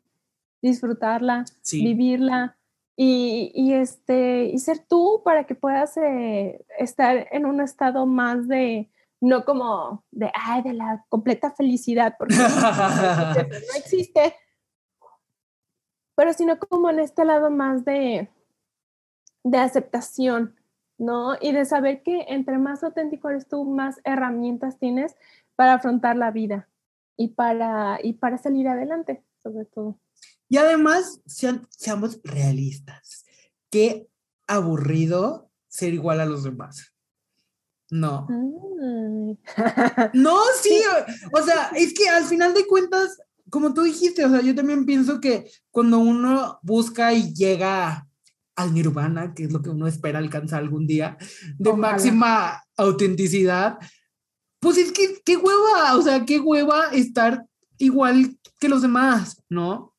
[0.62, 2.58] Disfrutarla, vivirla,
[2.96, 8.48] y, y, este, y ser tú para que puedas eh, estar en un estado más
[8.48, 8.90] de,
[9.20, 14.36] no como de, ay, de la completa felicidad, porque no existe,
[16.16, 18.30] pero sino como en este lado más de,
[19.44, 20.56] de aceptación,
[21.00, 21.36] ¿no?
[21.42, 25.16] Y de saber que entre más auténtico eres tú, más herramientas tienes
[25.56, 26.70] para afrontar la vida
[27.18, 30.00] y para, y para salir adelante, sobre todo.
[30.50, 33.26] Y además, sean, seamos realistas.
[33.70, 34.08] Qué
[34.48, 36.94] aburrido ser igual a los demás.
[37.90, 38.28] No.
[40.14, 40.82] no, sí,
[41.32, 43.18] o sea, es que al final de cuentas,
[43.50, 48.08] como tú dijiste, o sea, yo también pienso que cuando uno busca y llega
[48.56, 51.18] al nirvana, que es lo que uno espera alcanzar algún día,
[51.58, 53.78] de máxima autenticidad,
[54.64, 57.46] pues es que qué hueva, o sea, qué hueva estar
[57.78, 59.94] igual que los demás, ¿no?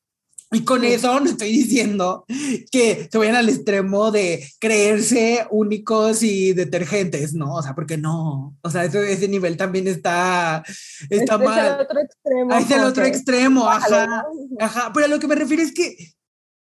[0.51, 2.25] Y con eso no estoy diciendo
[2.71, 7.55] que se vayan al extremo de creerse únicos y detergentes, ¿no?
[7.55, 8.55] O sea, porque no.
[8.61, 10.63] O sea, ese, ese nivel también está,
[11.09, 11.59] está mal.
[11.59, 12.55] Es el otro extremo.
[12.55, 14.25] Es el otro extremo, ajá.
[14.59, 14.91] Ajá.
[14.93, 16.13] Pero a lo que me refiero es que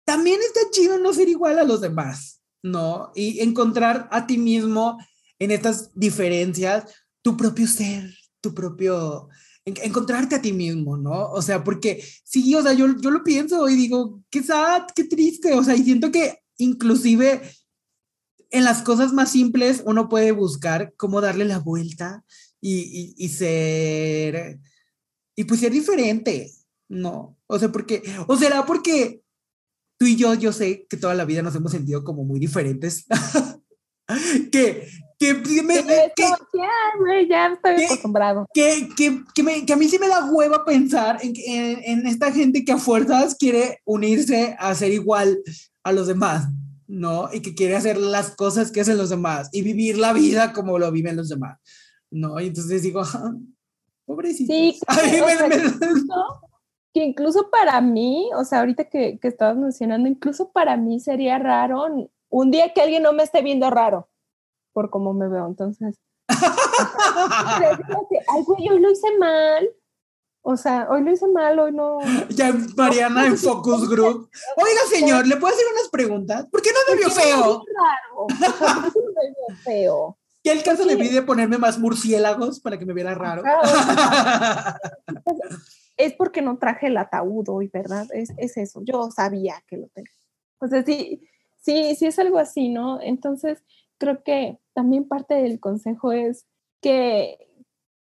[0.05, 3.13] también está chido no ser igual a los demás, ¿no?
[3.15, 4.99] Y encontrar a ti mismo
[5.39, 6.85] en estas diferencias
[7.29, 8.11] tu propio ser,
[8.41, 9.29] tu propio
[9.67, 11.31] encontrarte a ti mismo, ¿no?
[11.31, 15.05] O sea, porque sí, o sea, yo, yo lo pienso y digo, qué sad, qué
[15.05, 17.43] triste, o sea, y siento que inclusive
[18.49, 22.25] en las cosas más simples uno puede buscar cómo darle la vuelta
[22.63, 24.59] y, y, ser,
[25.37, 26.51] y pues ser diferente,
[26.89, 27.37] ¿no?
[27.47, 29.21] O sea, porque, o será porque
[29.99, 33.05] tú y yo, yo sé que toda la vida nos hemos sentido como muy diferentes.
[35.19, 35.75] que, que, me,
[36.15, 38.47] que, ya estoy acostumbrado.
[38.55, 42.07] Que, que, que, me, que, a mí sí me da hueva pensar en, en, en,
[42.07, 45.39] esta gente que a fuerzas quiere unirse a ser igual
[45.83, 46.49] a los demás,
[46.87, 47.29] ¿no?
[47.33, 50.79] Y que quiere hacer las cosas que hacen los demás y vivir la vida como
[50.79, 51.59] lo viven los demás,
[52.11, 52.41] ¿no?
[52.41, 53.35] Y entonces digo, ah,
[54.07, 54.53] pobrecito.
[54.53, 54.79] Sí,
[56.95, 61.41] que incluso para mí, o sea, ahorita que, que estabas mencionando, incluso para mí sería
[61.41, 61.85] raro
[62.31, 64.09] un día que alguien no me esté viendo raro
[64.79, 65.45] por cómo me veo.
[65.45, 65.99] Entonces,
[68.47, 69.69] güey, hoy lo hice mal.
[70.43, 71.99] O sea, hoy lo hice mal, hoy no.
[72.29, 74.31] Ya Mariana en Focus Group.
[74.57, 76.47] Oiga, señor, ¿le puedo hacer unas preguntas?
[76.49, 77.65] ¿Por qué no me vio feo?
[77.75, 78.29] Raro.
[78.29, 80.17] ¿Por qué no me vio feo?
[80.45, 83.43] ¿Qué el caso debí de ponerme más murciélagos para que me viera raro?
[85.97, 88.07] es porque no traje el ataúd hoy, ¿verdad?
[88.13, 88.81] Es, es eso.
[88.85, 90.13] Yo sabía que lo tenía.
[90.61, 91.29] O sea, sí,
[91.61, 93.03] sí, sí es algo así, ¿no?
[93.03, 93.65] Entonces,
[93.99, 96.47] creo que también parte del consejo es
[96.81, 97.39] que,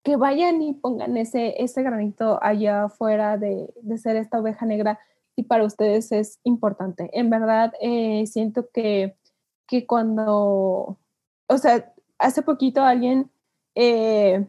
[0.05, 5.01] que vayan y pongan ese, ese granito allá afuera de, de ser esta oveja negra
[5.35, 7.11] y para ustedes es importante.
[7.13, 9.17] En verdad, eh, siento que,
[9.67, 10.99] que cuando,
[11.47, 13.31] o sea, hace poquito alguien
[13.75, 14.47] eh,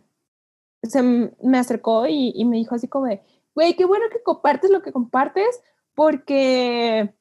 [0.84, 3.22] se me acercó y, y, me dijo así como de,
[3.56, 5.62] güey, qué bueno que compartes lo que compartes
[5.96, 7.14] porque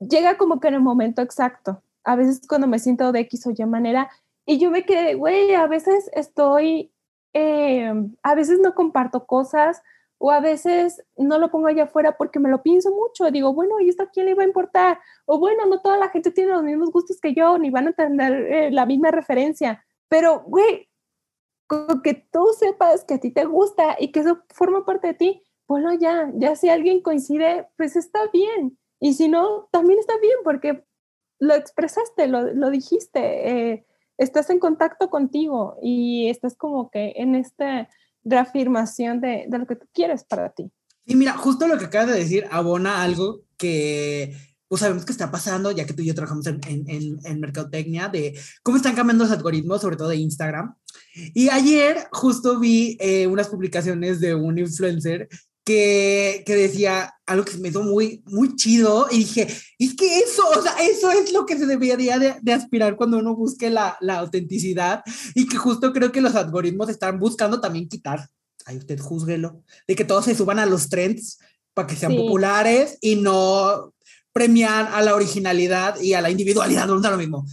[0.00, 3.50] llega como que en el momento exacto a veces cuando me siento de X o
[3.50, 4.10] Y manera,
[4.46, 6.92] y yo me quedé, güey, a veces estoy,
[7.34, 7.92] eh,
[8.22, 9.82] a veces no comparto cosas
[10.18, 13.30] o a veces no lo pongo allá afuera porque me lo pienso mucho.
[13.30, 15.00] Digo, bueno, ¿y esto a quién le va a importar?
[15.26, 17.92] O bueno, no toda la gente tiene los mismos gustos que yo, ni van a
[17.92, 19.84] tener eh, la misma referencia.
[20.08, 20.88] Pero, güey,
[21.66, 25.14] con que tú sepas que a ti te gusta y que eso forma parte de
[25.14, 28.78] ti, bueno, ya, ya si alguien coincide, pues está bien.
[29.00, 30.84] Y si no, también está bien, porque
[31.38, 33.86] lo expresaste, lo, lo dijiste, eh,
[34.18, 37.88] estás en contacto contigo y estás como que en esta
[38.24, 40.70] reafirmación de, de, lo que tú quieres para ti.
[41.04, 44.34] Y mira, justo lo que acabas de decir abona algo que
[44.68, 48.08] pues sabemos que está pasando, ya que tú y yo trabajamos en, en, en, mercadotecnia,
[48.08, 50.74] de cómo están cambiando los algoritmos, sobre todo de Instagram.
[51.34, 55.28] Y ayer justo vi eh, unas publicaciones de un influencer
[55.66, 59.48] que, que, decía algo que me hizo muy, muy chido y dije,
[59.80, 63.18] es que eso, o sea, eso es lo que se debería de, de aspirar cuando
[63.18, 65.02] uno busque la, la, autenticidad
[65.34, 68.28] y que justo creo que los algoritmos están buscando también quitar,
[68.64, 71.38] ahí usted juzguelo, de que todos se suban a los trends
[71.74, 72.18] para que sean sí.
[72.18, 73.92] populares y no
[74.32, 77.44] premiar a la originalidad y a la individualidad, no da lo mismo.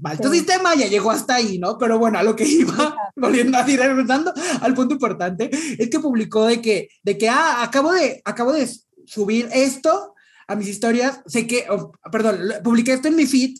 [0.00, 0.38] Malto sí.
[0.38, 1.76] sistema ya llegó hasta ahí, ¿no?
[1.78, 5.98] Pero bueno, a lo que iba, volviendo a ir regresando al punto importante, es que
[5.98, 8.68] publicó de que, de que, ah, acabo de, acabo de
[9.06, 10.14] subir esto
[10.46, 13.56] a mis historias, sé que, oh, perdón, publiqué esto en mi feed,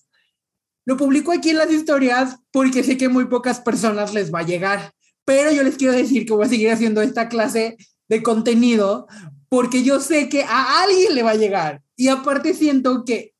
[0.85, 4.47] lo publico aquí en las historias porque sé que muy pocas personas les va a
[4.47, 4.93] llegar,
[5.24, 7.76] pero yo les quiero decir que voy a seguir haciendo esta clase
[8.09, 9.07] de contenido
[9.49, 11.83] porque yo sé que a alguien le va a llegar.
[11.97, 13.35] Y aparte siento que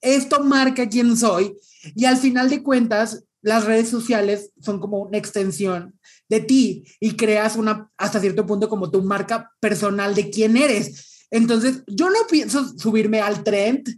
[0.00, 1.56] esto marca quién soy
[1.94, 7.16] y al final de cuentas las redes sociales son como una extensión de ti y
[7.16, 11.26] creas una hasta cierto punto como tu marca personal de quién eres.
[11.30, 13.88] Entonces, yo no pienso subirme al trend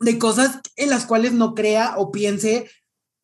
[0.00, 2.68] de cosas en las cuales no crea o piense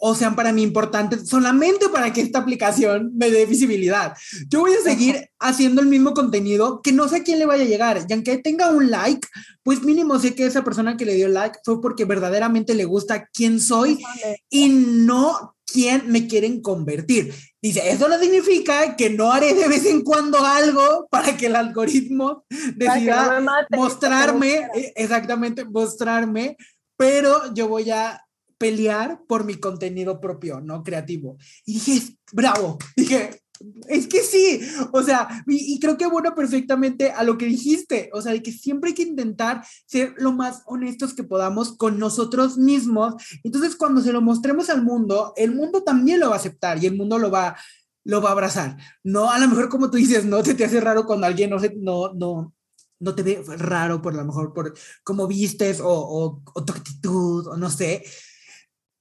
[0.02, 4.16] o sean para mí importantes solamente para que esta aplicación me dé visibilidad.
[4.48, 7.64] Yo voy a seguir haciendo el mismo contenido que no sé a quién le vaya
[7.64, 8.06] a llegar.
[8.08, 9.28] Y aunque tenga un like,
[9.62, 13.28] pues mínimo sé que esa persona que le dio like fue porque verdaderamente le gusta
[13.32, 14.02] quién soy
[14.48, 17.34] y no quién me quieren convertir.
[17.62, 21.56] Dice, eso no significa que no haré de vez en cuando algo para que el
[21.56, 22.44] algoritmo
[22.74, 26.56] decida no mate, mostrarme, exactamente, mostrarme,
[26.96, 28.18] pero yo voy a
[28.60, 30.82] pelear por mi contenido propio, ¿no?
[30.82, 31.38] Creativo.
[31.64, 33.40] Y dije, bravo, dije,
[33.88, 34.60] es que sí,
[34.92, 38.42] o sea, y, y, creo que bueno perfectamente a lo que dijiste, o sea, de
[38.42, 43.14] que siempre hay que intentar ser lo más honestos que podamos con nosotros mismos.
[43.44, 46.86] Entonces, cuando se lo mostremos al mundo, el mundo también lo va a aceptar y
[46.86, 47.56] el mundo lo va,
[48.04, 48.76] lo va a abrazar.
[49.02, 51.58] No, a lo mejor como tú dices, no se te hace raro cuando alguien no
[51.78, 52.54] no, no,
[52.98, 57.46] no te ve raro por lo mejor por cómo vistes o, o, o tu actitud
[57.46, 58.04] o no sé,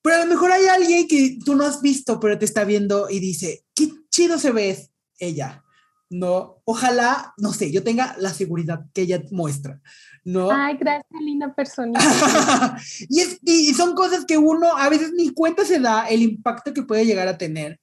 [0.02, 3.10] pero a lo mejor hay alguien que tú no has visto, pero te está viendo
[3.10, 4.90] y dice, qué chido se ve
[5.20, 5.64] ella.
[6.10, 9.80] No, ojalá, no sé, yo tenga la seguridad que ella muestra.
[10.24, 10.52] ¿no?
[10.52, 12.00] Ay, gracias, linda persona.
[13.10, 16.74] y, es, y son cosas que uno a veces ni cuenta se da el impacto
[16.74, 17.80] que puede llegar a tener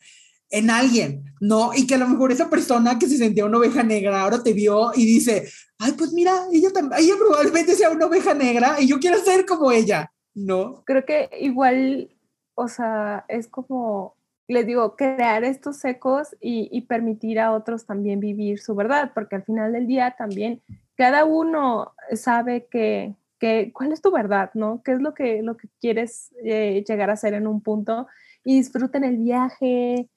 [0.51, 1.73] en alguien, ¿no?
[1.75, 4.53] Y que a lo mejor esa persona que se sentía una oveja negra ahora te
[4.53, 5.49] vio y dice,
[5.79, 9.73] ay, pues mira, ella, ella probablemente sea una oveja negra y yo quiero ser como
[9.73, 10.11] ella.
[10.37, 10.85] No.
[10.85, 12.15] Creo que igual,
[12.55, 14.15] o sea, es como,
[14.47, 19.37] les digo, crear estos ecos y, y, permitir a otros también vivir su verdad, porque
[19.37, 20.63] al final del día también
[20.95, 24.83] cada uno sabe que, que cuál es tu verdad, ¿no?
[24.83, 28.07] ¿Qué es lo que, lo que quieres eh, llegar a ser en un punto?
[28.45, 30.09] Y disfruten el viaje.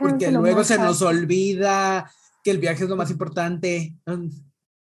[0.00, 2.10] Porque luego se nos olvida
[2.42, 3.94] que el viaje es lo más importante.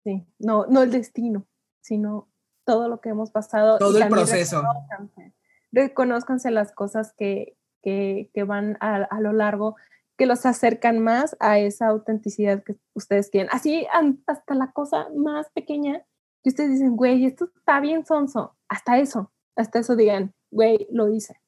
[0.04, 1.46] Sí, no, no el destino,
[1.80, 2.28] sino
[2.66, 3.78] todo lo que hemos pasado.
[3.78, 4.60] Todo el proceso.
[4.60, 5.32] Reconozcanse,
[5.72, 9.76] reconozcanse, las cosas que, que, que van a, a, lo largo,
[10.18, 13.48] que los acercan más a esa autenticidad que ustedes quieren.
[13.52, 13.86] Así
[14.26, 16.04] hasta la cosa más pequeña
[16.42, 18.56] que ustedes dicen, güey, esto está bien sonso.
[18.68, 21.40] Hasta eso, hasta eso digan, güey, lo hice.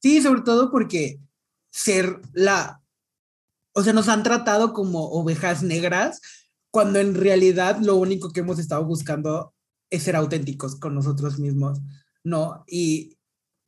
[0.00, 1.18] Sí, sobre todo porque
[1.70, 2.82] ser la,
[3.74, 6.20] o sea, nos han tratado como ovejas negras
[6.70, 9.54] cuando en realidad lo único que hemos estado buscando
[9.90, 11.80] es ser auténticos con nosotros mismos,
[12.24, 12.64] ¿no?
[12.66, 13.18] Y,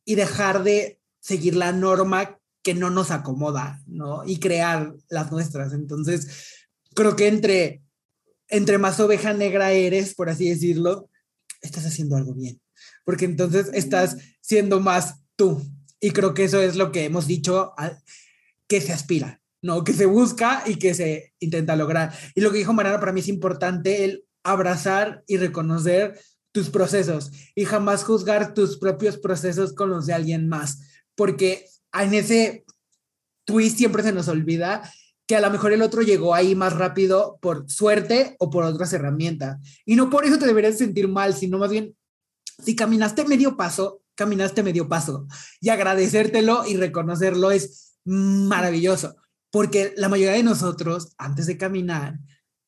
[0.05, 4.25] y dejar de seguir la norma que no nos acomoda, ¿no?
[4.25, 5.73] Y crear las nuestras.
[5.73, 7.83] Entonces, creo que entre,
[8.47, 11.09] entre más oveja negra eres, por así decirlo,
[11.61, 12.61] estás haciendo algo bien,
[13.05, 15.61] porque entonces estás siendo más tú.
[16.01, 17.73] Y creo que eso es lo que hemos dicho,
[18.67, 19.83] que se aspira, ¿no?
[19.83, 22.13] Que se busca y que se intenta lograr.
[22.35, 26.19] Y lo que dijo Mariana para mí es importante, el abrazar y reconocer
[26.51, 30.81] tus procesos y jamás juzgar tus propios procesos con los de alguien más,
[31.15, 32.65] porque en ese
[33.45, 34.91] twist siempre se nos olvida
[35.27, 38.91] que a lo mejor el otro llegó ahí más rápido por suerte o por otras
[38.93, 39.59] herramientas.
[39.85, 41.95] Y no por eso te deberías sentir mal, sino más bien,
[42.63, 45.27] si caminaste medio paso, caminaste medio paso.
[45.61, 49.17] Y agradecértelo y reconocerlo es maravilloso,
[49.51, 52.17] porque la mayoría de nosotros, antes de caminar,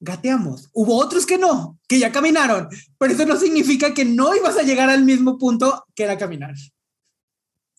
[0.02, 0.70] gateamos.
[0.74, 4.64] Hubo otros que no, que ya caminaron, pero eso no significa que no ibas a
[4.64, 6.56] llegar al mismo punto que era caminar.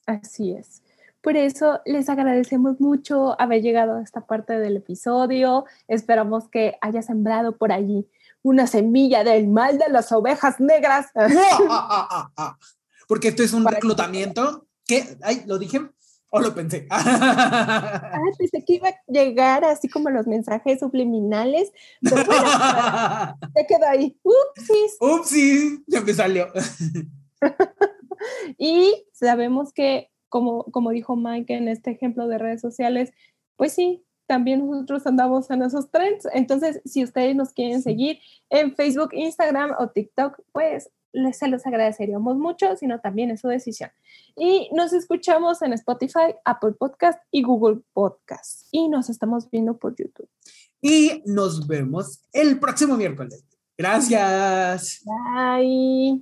[0.06, 0.82] Así es.
[1.20, 5.66] Por eso les agradecemos mucho haber llegado a esta parte del episodio.
[5.86, 8.08] Esperamos que haya sembrado por allí
[8.42, 11.06] una semilla del mal de las ovejas negras.
[13.08, 14.66] Porque esto es un reclutamiento.
[14.84, 15.16] ¿Qué?
[15.22, 15.80] Ay, ¿lo dije?
[16.34, 16.88] ¿O lo pensé?
[18.14, 21.72] Ah, pensé que iba a llegar así como los mensajes subliminales.
[22.00, 22.46] Pero bueno,
[23.54, 24.16] se quedó ahí.
[24.22, 24.96] Upsis.
[25.00, 26.48] Upsis, ya me salió.
[28.58, 33.12] y sabemos que, como, como dijo Mike en este ejemplo de redes sociales,
[33.56, 36.26] pues sí, también nosotros andamos en esos trends.
[36.32, 41.66] Entonces, si ustedes nos quieren seguir en Facebook, Instagram o TikTok, pues les, se los
[41.66, 43.90] agradeceríamos mucho, sino también es su decisión.
[44.36, 48.68] Y nos escuchamos en Spotify, Apple Podcast y Google Podcast.
[48.70, 50.28] Y nos estamos viendo por YouTube.
[50.80, 53.44] Y nos vemos el próximo miércoles.
[53.78, 55.02] Gracias.
[55.04, 56.20] Bye.